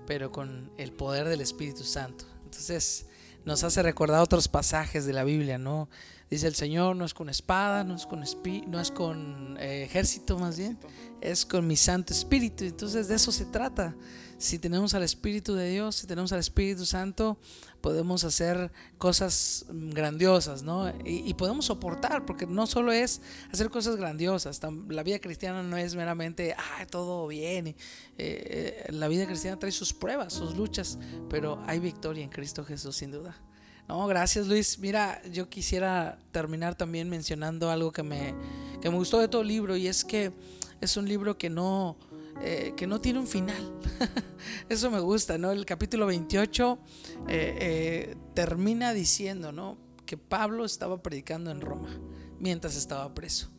pero 0.06 0.32
con 0.32 0.70
el 0.76 0.92
poder 0.92 1.28
del 1.28 1.40
Espíritu 1.40 1.84
Santo. 1.84 2.24
Entonces 2.44 3.06
nos 3.44 3.62
hace 3.64 3.82
recordar 3.82 4.20
otros 4.20 4.48
pasajes 4.48 5.04
de 5.04 5.12
la 5.12 5.24
Biblia, 5.24 5.58
¿no? 5.58 5.88
Dice 6.30 6.46
el 6.46 6.54
Señor, 6.54 6.96
no 6.96 7.04
es 7.04 7.14
con 7.14 7.28
espada, 7.28 7.84
no 7.84 7.94
es 7.94 8.06
con, 8.06 8.24
no 8.66 8.80
es 8.80 8.90
con 8.90 9.56
eh, 9.60 9.84
ejército 9.84 10.38
más 10.38 10.56
bien, 10.56 10.78
es 11.20 11.44
con 11.44 11.66
mi 11.66 11.76
Santo 11.76 12.12
Espíritu. 12.12 12.64
Entonces 12.64 13.08
de 13.08 13.16
eso 13.16 13.30
se 13.30 13.44
trata. 13.44 13.94
Si 14.44 14.58
tenemos 14.58 14.92
al 14.92 15.02
Espíritu 15.02 15.54
de 15.54 15.70
Dios, 15.70 15.96
si 15.96 16.06
tenemos 16.06 16.30
al 16.34 16.38
Espíritu 16.38 16.84
Santo, 16.84 17.38
podemos 17.80 18.24
hacer 18.24 18.70
cosas 18.98 19.64
grandiosas, 19.70 20.62
¿no? 20.62 20.92
Y, 21.02 21.32
podemos 21.32 21.64
soportar, 21.64 22.26
porque 22.26 22.46
no 22.46 22.66
solo 22.66 22.92
es 22.92 23.22
hacer 23.50 23.70
cosas 23.70 23.96
grandiosas, 23.96 24.60
la 24.90 25.02
vida 25.02 25.18
cristiana 25.18 25.62
no 25.62 25.78
es 25.78 25.94
meramente, 25.94 26.54
ah, 26.58 26.84
todo 26.90 27.26
bien. 27.26 27.68
Eh, 27.68 27.74
eh, 28.18 28.92
la 28.92 29.08
vida 29.08 29.24
cristiana 29.24 29.58
trae 29.58 29.72
sus 29.72 29.94
pruebas, 29.94 30.34
sus 30.34 30.54
luchas, 30.54 30.98
pero 31.30 31.62
hay 31.66 31.78
victoria 31.78 32.22
en 32.22 32.28
Cristo 32.28 32.66
Jesús, 32.66 32.96
sin 32.96 33.12
duda. 33.12 33.34
No, 33.88 34.06
gracias 34.06 34.46
Luis. 34.46 34.78
Mira, 34.78 35.22
yo 35.32 35.48
quisiera 35.48 36.18
terminar 36.32 36.74
también 36.74 37.08
mencionando 37.08 37.70
algo 37.70 37.92
que 37.92 38.02
me, 38.02 38.34
que 38.82 38.90
me 38.90 38.96
gustó 38.96 39.20
de 39.20 39.28
todo 39.28 39.40
el 39.40 39.48
libro 39.48 39.74
y 39.74 39.86
es 39.86 40.04
que 40.04 40.32
es 40.82 40.98
un 40.98 41.08
libro 41.08 41.38
que 41.38 41.48
no, 41.48 41.96
eh, 42.40 42.74
que 42.76 42.86
no 42.86 43.00
tiene 43.00 43.18
un 43.18 43.26
final. 43.26 43.72
Eso 44.68 44.90
me 44.90 45.00
gusta, 45.00 45.38
¿no? 45.38 45.52
El 45.52 45.64
capítulo 45.64 46.06
28 46.06 46.78
eh, 47.28 47.58
eh, 47.60 48.16
termina 48.34 48.92
diciendo, 48.92 49.52
¿no? 49.52 49.78
Que 50.04 50.16
Pablo 50.16 50.64
estaba 50.64 51.02
predicando 51.02 51.50
en 51.50 51.60
Roma 51.60 52.00
mientras 52.38 52.76
estaba 52.76 53.14
preso. 53.14 53.50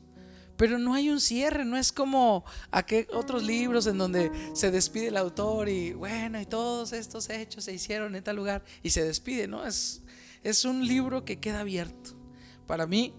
Pero 0.58 0.78
no 0.78 0.94
hay 0.94 1.10
un 1.10 1.20
cierre, 1.20 1.66
no 1.66 1.78
es 1.78 1.92
como 1.92 2.46
aquellos 2.72 3.14
otros 3.14 3.44
libros 3.44 3.88
en 3.88 3.98
donde 3.98 4.32
se 4.54 4.72
despide 4.72 5.08
el 5.08 5.18
autor 5.18 5.68
y 5.68 5.94
bueno, 5.94 6.40
y 6.40 6.46
todos 6.46 6.94
estos 6.94 7.30
hechos 7.30 7.66
se 7.66 7.74
hicieron 7.74 8.16
en 8.16 8.24
tal 8.24 8.38
lugar 8.38 8.64
y 8.82 8.92
se 8.92 9.04
despide, 9.04 9.48
¿no? 9.48 9.66
Es, 9.66 10.02
es 10.44 10.64
un 10.64 10.88
libro 10.88 11.26
que 11.26 11.40
queda 11.40 11.62
abierto. 11.62 12.12
Para 12.68 12.88
mí, 12.88 13.14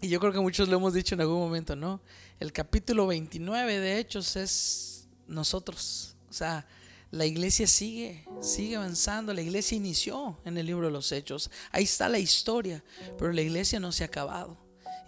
y 0.00 0.08
yo 0.08 0.20
creo 0.20 0.32
que 0.32 0.40
muchos 0.40 0.68
lo 0.68 0.76
hemos 0.76 0.92
dicho 0.92 1.14
en 1.14 1.22
algún 1.22 1.38
momento, 1.38 1.74
¿no? 1.74 2.02
El 2.40 2.52
capítulo 2.52 3.08
29 3.08 3.80
de 3.80 3.98
Hechos 3.98 4.36
es 4.36 5.08
nosotros. 5.26 6.14
O 6.30 6.32
sea, 6.32 6.66
la 7.10 7.26
iglesia 7.26 7.66
sigue, 7.66 8.24
sigue 8.40 8.76
avanzando. 8.76 9.34
La 9.34 9.42
iglesia 9.42 9.76
inició 9.76 10.38
en 10.44 10.56
el 10.56 10.66
libro 10.66 10.86
de 10.86 10.92
los 10.92 11.10
Hechos. 11.10 11.50
Ahí 11.72 11.84
está 11.84 12.08
la 12.08 12.20
historia, 12.20 12.84
pero 13.18 13.32
la 13.32 13.42
iglesia 13.42 13.80
no 13.80 13.90
se 13.90 14.04
ha 14.04 14.06
acabado. 14.06 14.56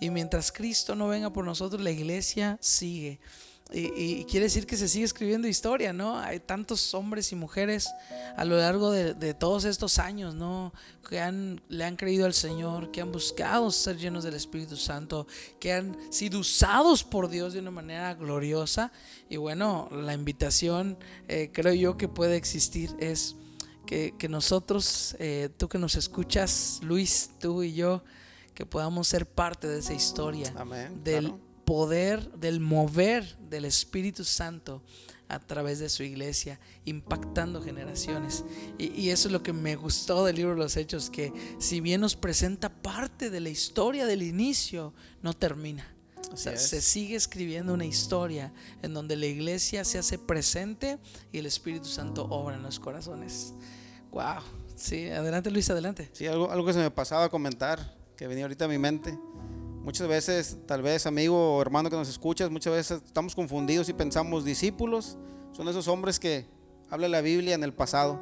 Y 0.01 0.11
mientras 0.11 0.51
Cristo 0.51 0.97
no 0.97 1.07
venga 1.07 1.33
por 1.33 1.45
nosotros, 1.45 1.81
la 1.81 1.93
iglesia 1.93 2.59
sigue. 2.61 3.21
Y, 3.73 4.25
quiere 4.25 4.47
decir 4.47 4.67
que 4.67 4.77
se 4.77 4.89
sigue 4.89 5.05
escribiendo 5.05 5.47
historia, 5.47 5.93
¿no? 5.93 6.19
Hay 6.19 6.41
tantos 6.41 6.93
hombres 6.95 7.31
y 7.31 7.37
mujeres 7.37 7.89
a 8.37 8.45
lo 8.45 8.57
largo 8.57 8.91
de, 8.91 9.35
todos 9.35 9.65
estos 9.65 9.99
años, 9.99 10.35
¿no? 10.35 10.73
Que 11.09 11.21
han, 11.21 11.61
le 11.69 11.85
han 11.85 11.97
creído 11.97 12.27
al 12.27 12.35
Señor, 12.35 12.91
que 12.91 13.01
han 13.01 13.13
buscado 13.13 13.71
ser 13.71 13.97
llenos 13.97 14.25
del 14.25 14.35
Espíritu 14.35 14.77
Santo, 14.77 15.27
que 15.61 15.73
han 15.73 15.97
sido 16.13 16.41
usados 16.41 17.05
por 17.05 17.29
Dios 17.29 17.53
de 17.53 17.61
una 17.61 17.71
manera 17.71 18.15
gloriosa. 18.15 18.91
Y 19.29 19.37
bueno, 19.37 19.89
la 19.93 20.15
invitación 20.15 20.99
eh, 21.29 21.51
creo 21.53 21.75
yo 21.75 21.97
que 21.97 22.09
puede 22.09 22.37
existir 22.37 22.91
es 22.99 23.37
que, 23.87 24.29
nosotros, 24.29 25.17
eh, 25.19 25.49
tú 25.57 25.69
que 25.69 25.79
nos 25.79 25.97
escuchas, 25.97 26.79
Luis, 26.83 27.31
tú 27.41 27.63
y 27.63 27.75
yo, 27.75 28.05
que 28.55 28.65
podamos 28.65 29.09
ser 29.09 29.27
parte 29.27 29.67
de 29.67 29.81
esa 29.81 29.95
historia 29.95 30.53
Amén, 30.57 31.03
del 31.03 31.35
poder, 31.71 32.33
del 32.33 32.59
mover 32.59 33.39
del 33.49 33.65
Espíritu 33.65 34.25
Santo 34.25 34.83
a 35.29 35.39
través 35.39 35.79
de 35.79 35.89
su 35.89 36.03
iglesia, 36.03 36.59
impactando 36.85 37.63
generaciones. 37.63 38.45
Y, 38.77 39.11
eso 39.11 39.29
es 39.29 39.33
lo 39.33 39.45
que 39.45 39.53
me 39.53 39.77
gustó 39.77 40.25
del 40.25 40.35
libro 40.35 40.55
de 40.55 40.59
los 40.59 40.77
Hechos, 40.77 41.11
que 41.11 41.33
si 41.61 41.81
bien 41.81 42.01
nos 42.01 42.17
presenta 42.17 42.71
parte 42.71 43.31
de 43.31 43.39
la 43.39 43.51
historia 43.51 44.05
del 44.07 44.25
inicio, 44.25 44.93
no 45.23 45.33
termina. 45.33 45.95
O 46.33 46.37
sea, 46.37 46.57
se 46.59 46.81
sigue 46.81 47.15
escribiendo 47.15 47.73
una 47.73 47.85
historia 47.85 48.53
en 48.83 48.93
donde 48.93 49.15
la 49.15 49.27
iglesia 49.27 49.85
se 49.85 49.99
hace 49.99 50.19
presente 50.19 50.99
y 51.31 51.39
el 51.39 51.47
Espíritu 51.47 51.87
Santo 51.87 52.25
obra 52.25 52.57
en 52.57 52.65
los 52.65 52.81
corazones. 52.81 53.55
Wow. 54.11 54.43
Sí, 54.75 55.09
adelante 55.09 55.53
Luis, 55.53 55.71
adelante. 55.71 56.11
Sí, 56.15 56.27
algo, 56.27 56.51
algo 56.51 56.67
que 56.67 56.73
se 56.73 56.81
me 56.81 56.91
pasaba 56.91 57.27
a 57.27 57.29
comentar, 57.29 57.97
que 58.17 58.27
venía 58.27 58.43
ahorita 58.43 58.65
a 58.65 58.69
mi 58.69 58.79
mente 58.79 59.17
Muchas 59.83 60.07
veces, 60.09 60.59
tal 60.67 60.83
vez 60.83 61.07
amigo 61.07 61.57
o 61.57 61.63
hermano 61.63 61.89
que 61.89 61.97
nos 61.97 62.09
escuchas, 62.09 62.51
muchas 62.51 62.75
veces 62.75 63.03
estamos 63.05 63.35
confundidos 63.35 63.89
y 63.89 63.93
pensamos 63.93 64.45
discípulos 64.45 65.17
son 65.53 65.69
esos 65.69 65.89
hombres 65.89 66.19
que 66.21 66.47
habla 66.91 67.09
la 67.09 67.21
Biblia 67.21 67.55
en 67.55 67.65
el 67.65 67.73
pasado. 67.73 68.21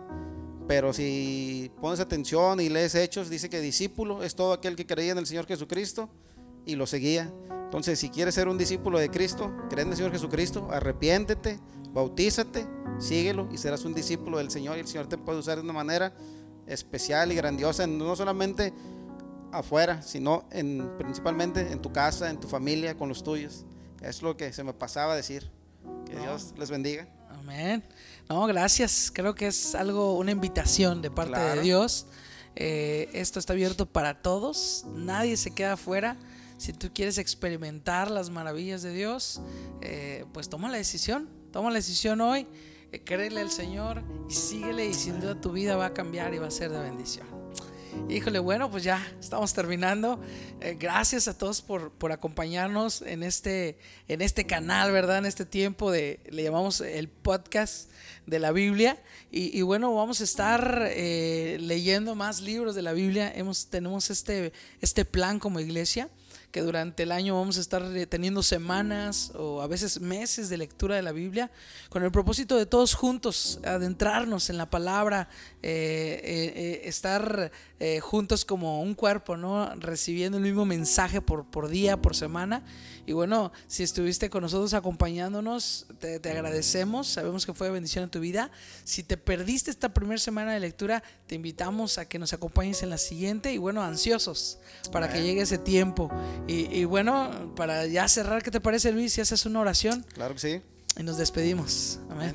Pero 0.67 0.93
si 0.93 1.71
pones 1.81 2.01
atención 2.01 2.61
y 2.61 2.69
lees 2.69 2.95
hechos, 2.95 3.31
dice 3.31 3.49
que 3.49 3.61
discípulo 3.61 4.23
es 4.23 4.35
todo 4.35 4.53
aquel 4.53 4.77
que 4.77 4.87
creía 4.87 5.13
en 5.13 5.19
el 5.19 5.27
Señor 5.27 5.47
Jesucristo 5.47 6.09
y 6.67 6.75
lo 6.75 6.87
seguía. 6.87 7.33
Entonces, 7.65 7.99
si 7.99 8.11
quieres 8.11 8.35
ser 8.35 8.49
un 8.49 8.59
discípulo 8.59 8.99
de 8.99 9.11
Cristo, 9.11 9.53
cree 9.71 9.83
en 9.83 9.91
el 9.91 9.97
Señor 9.97 10.13
Jesucristo, 10.13 10.69
arrepiéntete, 10.71 11.59
bautízate, 11.93 12.67
síguelo 12.99 13.49
y 13.53 13.59
serás 13.59 13.85
un 13.85 13.95
discípulo 13.95 14.39
del 14.39 14.51
Señor 14.51 14.77
y 14.77 14.81
el 14.81 14.89
Señor 14.89 15.07
te 15.07 15.17
puede 15.17 15.39
usar 15.39 15.57
de 15.57 15.63
una 15.63 15.73
manera 15.73 16.15
especial 16.67 17.33
y 17.33 17.35
grandiosa, 17.35 17.87
no 17.87 18.15
solamente 18.17 18.73
afuera, 19.53 20.03
sino 20.03 20.45
en, 20.51 20.97
principalmente 20.99 21.73
en 21.73 21.81
tu 21.81 21.93
casa, 21.93 22.31
en 22.31 22.39
tu 22.39 22.49
familia, 22.49 22.97
con 22.97 23.09
los 23.09 23.23
tuyos. 23.23 23.65
Es 24.03 24.23
lo 24.23 24.37
que 24.37 24.53
se 24.53 24.65
me 24.65 24.73
pasaba 24.73 25.13
a 25.15 25.17
decir. 25.17 25.51
Que 26.07 26.19
Dios 26.19 26.55
les 26.57 26.71
bendiga. 26.71 27.09
Amén. 27.31 27.83
No, 28.29 28.47
gracias. 28.47 29.11
Creo 29.13 29.35
que 29.35 29.49
es 29.49 29.75
algo, 29.75 30.17
una 30.17 30.31
invitación 30.31 31.03
de 31.03 31.11
parte 31.11 31.39
de 31.39 31.63
Dios. 31.63 32.07
Eh, 32.57 33.09
esto 33.13 33.39
está 33.39 33.53
abierto 33.53 33.87
para 33.87 34.23
todos. 34.23 34.85
Nadie 34.95 35.37
se 35.37 35.51
queda 35.51 35.75
afuera. 35.75 36.17
Si 36.57 36.73
tú 36.73 36.91
quieres 36.93 37.19
experimentar 37.19 38.11
las 38.11 38.31
maravillas 38.31 38.83
de 38.83 38.93
Dios, 38.93 39.41
eh, 39.81 40.25
pues 40.33 40.49
toma 40.49 40.69
la 40.69 40.77
decisión. 40.77 41.29
Toma 41.53 41.71
la 41.71 41.77
decisión 41.77 42.21
hoy. 42.21 42.47
Eh, 42.91 43.03
créele 43.05 43.41
al 43.41 43.51
Señor 43.51 44.03
y 44.29 44.35
síguele 44.35 44.87
y 44.87 44.95
sin 44.95 45.21
duda 45.21 45.41
tu 45.41 45.53
vida 45.53 45.77
va 45.77 45.87
a 45.87 45.95
cambiar 45.95 46.35
y 46.35 46.39
va 46.39 46.49
a 46.49 46.51
ser 46.51 46.71
de 46.71 46.81
bendición. 46.81 47.38
Híjole, 48.09 48.39
bueno, 48.39 48.71
pues 48.71 48.85
ya 48.85 49.07
estamos 49.21 49.53
terminando. 49.53 50.21
Eh, 50.61 50.77
gracias 50.79 51.29
a 51.29 51.37
todos 51.37 51.61
por, 51.61 51.91
por, 51.93 52.13
acompañarnos 52.13 53.03
en 53.03 53.23
este, 53.23 53.79
en 54.09 54.23
este 54.23 54.47
canal, 54.47 54.93
¿verdad? 54.93 55.19
En 55.19 55.27
este 55.27 55.45
tiempo 55.45 55.91
de, 55.91 56.21
le 56.31 56.43
llamamos 56.43 56.81
el 56.81 57.09
podcast 57.09 57.91
de 58.27 58.39
la 58.39 58.53
Biblia. 58.53 59.03
Y, 59.31 59.61
bueno, 59.63 59.95
vamos 59.95 60.21
a 60.21 60.25
estar 60.25 60.87
eh, 60.91 61.59
leyendo 61.61 62.15
más 62.15 62.41
libros 62.41 62.75
de 62.75 62.83
la 62.83 62.93
Biblia. 62.93 63.33
Hemos, 63.35 63.67
tenemos 63.67 64.11
este, 64.11 64.53
este 64.81 65.05
plan 65.05 65.39
como 65.39 65.61
iglesia 65.61 66.09
que 66.51 66.63
durante 66.63 67.03
el 67.03 67.13
año 67.13 67.35
vamos 67.35 67.59
a 67.59 67.61
estar 67.61 67.83
eh, 67.95 68.07
teniendo 68.07 68.43
semanas 68.43 69.33
o 69.35 69.61
a 69.61 69.67
veces 69.67 70.01
meses 70.01 70.49
de 70.49 70.57
lectura 70.57 70.97
de 70.97 71.03
la 71.03 71.13
Biblia 71.13 71.51
con 71.91 72.03
el 72.03 72.11
propósito 72.11 72.57
de 72.57 72.65
todos 72.65 72.95
juntos 72.95 73.61
adentrarnos 73.65 74.49
en 74.49 74.57
la 74.57 74.71
palabra, 74.71 75.29
eh, 75.63 76.21
eh, 76.25 76.81
estar 76.85 77.53
juntos 78.03 78.45
como 78.45 78.83
un 78.83 78.95
cuerpo, 78.97 79.37
¿no? 79.37 79.73
Recibiendo 79.77 80.39
el 80.39 80.43
mismo 80.43 80.65
mensaje 80.65 81.21
por, 81.21 81.45
por 81.45 81.69
día, 81.69 81.97
por 81.97 82.17
semana. 82.17 82.65
Y 83.07 83.13
bueno, 83.13 83.53
si 83.69 83.85
estuviste 83.85 84.31
con 84.31 84.43
nosotros 84.43 84.75
acompañándonos, 84.75 85.87
te, 86.01 86.19
te 86.19 86.31
agradecemos, 86.31 87.07
sabemos 87.07 87.47
que 87.47 87.55
fue 87.55 87.71
bendición 87.71 88.05
en 88.05 88.11
tu 88.11 88.19
vida. 88.19 88.51
Si 88.83 89.05
te 89.05 89.17
perdiste 89.17 89.71
esta 89.71 89.95
primera 89.95 90.19
semana 90.19 90.53
de 90.53 90.61
lectura, 90.61 91.05
te 91.29 91.37
invitamos 91.37 91.99
a 91.99 92.09
que 92.09 92.19
nos 92.19 92.33
acompañes 92.33 92.83
en 92.83 92.91
la 92.91 92.99
siguiente 92.99 93.53
y 93.53 93.59
bueno, 93.59 93.81
ansiosos 93.83 94.59
para 94.91 95.09
que 95.13 95.23
llegue 95.23 95.43
ese 95.43 95.59
tiempo. 95.59 96.11
Y, 96.47 96.85
bueno, 96.85 97.53
para 97.57 97.87
ya 97.87 98.09
cerrar, 98.09 98.43
¿qué 98.43 98.51
te 98.51 98.61
parece 98.61 98.93
Luis 98.93 99.13
si 99.13 99.21
haces 99.21 99.45
una 99.45 99.61
oración? 99.61 100.05
Claro 100.15 100.35
que 100.35 100.41
sí. 100.41 100.63
Y 100.99 101.03
nos 101.03 101.19
despedimos. 101.19 102.01
Amén. 102.11 102.35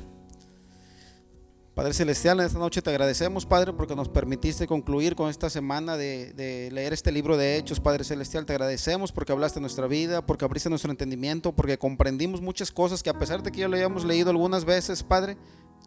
Padre 1.74 1.96
Celestial, 1.96 2.40
en 2.40 2.46
esta 2.46 2.60
noche 2.60 2.84
te 2.84 2.92
agradecemos, 2.92 3.48
Padre, 3.48 3.74
porque 3.74 3.96
nos 3.96 4.08
permitiste 4.08 4.68
concluir 4.68 5.16
con 5.16 5.32
esta 5.32 5.50
semana 5.50 5.98
de, 5.98 6.32
de, 6.34 6.70
leer 6.72 6.94
este 6.94 7.12
libro 7.12 7.36
de 7.36 7.58
Hechos, 7.58 7.80
Padre 7.80 8.04
Celestial. 8.04 8.46
Te 8.46 8.54
agradecemos 8.54 9.12
porque 9.12 9.32
hablaste 9.32 9.60
nuestra 9.60 9.88
vida, 9.88 10.24
porque 10.24 10.46
abriste 10.46 10.70
nuestro 10.70 10.92
entendimiento, 10.92 11.52
porque 11.52 11.80
comprendimos 11.80 12.42
muchas 12.42 12.72
cosas 12.72 13.02
que 13.02 13.10
a 13.10 13.18
pesar 13.18 13.42
de 13.42 13.52
que 13.52 13.62
ya 13.62 13.68
lo 13.68 13.76
hayamos 13.76 14.06
leído 14.06 14.30
algunas 14.30 14.66
veces, 14.66 15.02
Padre, 15.02 15.36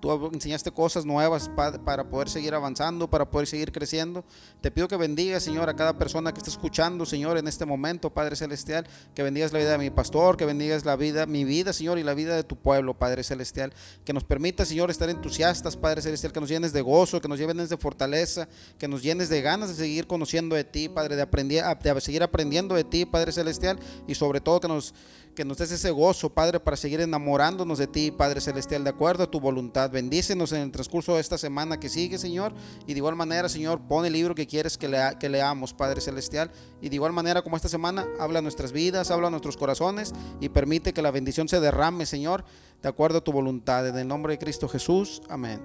Tú 0.06 0.30
enseñaste 0.32 0.70
cosas 0.70 1.04
nuevas 1.04 1.50
para 1.84 2.08
poder 2.08 2.28
seguir 2.28 2.54
avanzando, 2.54 3.10
para 3.10 3.28
poder 3.28 3.48
seguir 3.48 3.72
creciendo. 3.72 4.24
Te 4.60 4.70
pido 4.70 4.86
que 4.86 4.96
bendigas, 4.96 5.42
Señor, 5.42 5.68
a 5.68 5.74
cada 5.74 5.98
persona 5.98 6.32
que 6.32 6.38
está 6.38 6.48
escuchando, 6.48 7.04
Señor, 7.04 7.38
en 7.38 7.48
este 7.48 7.66
momento, 7.66 8.10
Padre 8.10 8.36
Celestial. 8.36 8.86
Que 9.16 9.24
bendigas 9.24 9.52
la 9.52 9.58
vida 9.58 9.72
de 9.72 9.78
mi 9.78 9.90
pastor, 9.90 10.36
que 10.36 10.44
bendigas 10.44 10.84
la 10.84 10.94
vida, 10.94 11.26
mi 11.26 11.44
vida, 11.44 11.72
Señor, 11.72 11.98
y 11.98 12.04
la 12.04 12.14
vida 12.14 12.36
de 12.36 12.44
tu 12.44 12.54
pueblo, 12.54 12.94
Padre 12.94 13.24
Celestial. 13.24 13.72
Que 14.04 14.12
nos 14.12 14.22
permita, 14.22 14.64
Señor, 14.64 14.92
estar 14.92 15.10
entusiastas, 15.10 15.76
Padre 15.76 16.02
Celestial, 16.02 16.32
que 16.32 16.40
nos 16.40 16.50
llenes 16.50 16.72
de 16.72 16.82
gozo, 16.82 17.20
que 17.20 17.26
nos 17.26 17.40
llenes 17.40 17.68
de 17.68 17.76
fortaleza, 17.76 18.46
que 18.78 18.86
nos 18.86 19.02
llenes 19.02 19.28
de 19.28 19.42
ganas 19.42 19.70
de 19.70 19.74
seguir 19.74 20.06
conociendo 20.06 20.54
de 20.54 20.62
ti, 20.62 20.88
Padre, 20.88 21.16
de, 21.16 21.26
de 21.26 22.00
seguir 22.00 22.22
aprendiendo 22.22 22.76
de 22.76 22.84
ti, 22.84 23.06
Padre 23.06 23.32
Celestial, 23.32 23.80
y 24.06 24.14
sobre 24.14 24.40
todo 24.40 24.60
que 24.60 24.68
nos 24.68 24.94
que 25.36 25.44
nos 25.44 25.58
des 25.58 25.70
ese 25.70 25.90
gozo, 25.90 26.30
Padre, 26.30 26.58
para 26.58 26.76
seguir 26.76 27.00
enamorándonos 27.00 27.78
de 27.78 27.86
ti, 27.86 28.10
Padre 28.10 28.40
Celestial, 28.40 28.82
de 28.82 28.90
acuerdo 28.90 29.22
a 29.24 29.30
tu 29.30 29.38
voluntad. 29.38 29.90
Bendícenos 29.90 30.50
en 30.52 30.62
el 30.62 30.72
transcurso 30.72 31.14
de 31.14 31.20
esta 31.20 31.38
semana 31.38 31.78
que 31.78 31.88
sigue, 31.88 32.18
Señor. 32.18 32.52
Y 32.86 32.94
de 32.94 32.98
igual 32.98 33.14
manera, 33.14 33.48
Señor, 33.48 33.80
pon 33.86 34.06
el 34.06 34.14
libro 34.14 34.34
que 34.34 34.46
quieres 34.46 34.76
que, 34.76 34.88
lea, 34.88 35.18
que 35.18 35.28
leamos, 35.28 35.74
Padre 35.74 36.00
Celestial. 36.00 36.50
Y 36.80 36.88
de 36.88 36.96
igual 36.96 37.12
manera, 37.12 37.42
como 37.42 37.54
esta 37.54 37.68
semana, 37.68 38.08
habla 38.18 38.40
nuestras 38.40 38.72
vidas, 38.72 39.10
habla 39.10 39.30
nuestros 39.30 39.56
corazones 39.56 40.12
y 40.40 40.48
permite 40.48 40.92
que 40.92 41.02
la 41.02 41.10
bendición 41.10 41.48
se 41.48 41.60
derrame, 41.60 42.06
Señor, 42.06 42.44
de 42.82 42.88
acuerdo 42.88 43.18
a 43.18 43.20
tu 43.20 43.30
voluntad. 43.30 43.86
En 43.86 43.98
el 43.98 44.08
nombre 44.08 44.32
de 44.32 44.38
Cristo 44.38 44.68
Jesús. 44.68 45.20
Amén. 45.28 45.62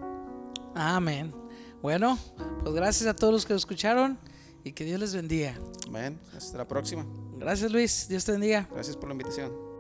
Amén. 0.76 1.34
Bueno, 1.82 2.20
pues 2.62 2.76
gracias 2.76 3.08
a 3.10 3.16
todos 3.16 3.34
los 3.34 3.46
que 3.46 3.54
lo 3.54 3.58
escucharon 3.58 4.20
y 4.66 4.74
que 4.74 4.84
Dios 4.84 5.00
les 5.00 5.16
bendiga. 5.16 5.58
Amén. 5.88 6.20
Hasta 6.36 6.58
la 6.58 6.68
próxima. 6.68 7.06
Gracias 7.42 7.72
Luis, 7.72 8.08
Dios 8.08 8.24
te 8.24 8.32
bendiga. 8.32 8.68
Gracias 8.72 8.96
por 8.96 9.10
la 9.10 9.14
invitación. 9.14 9.71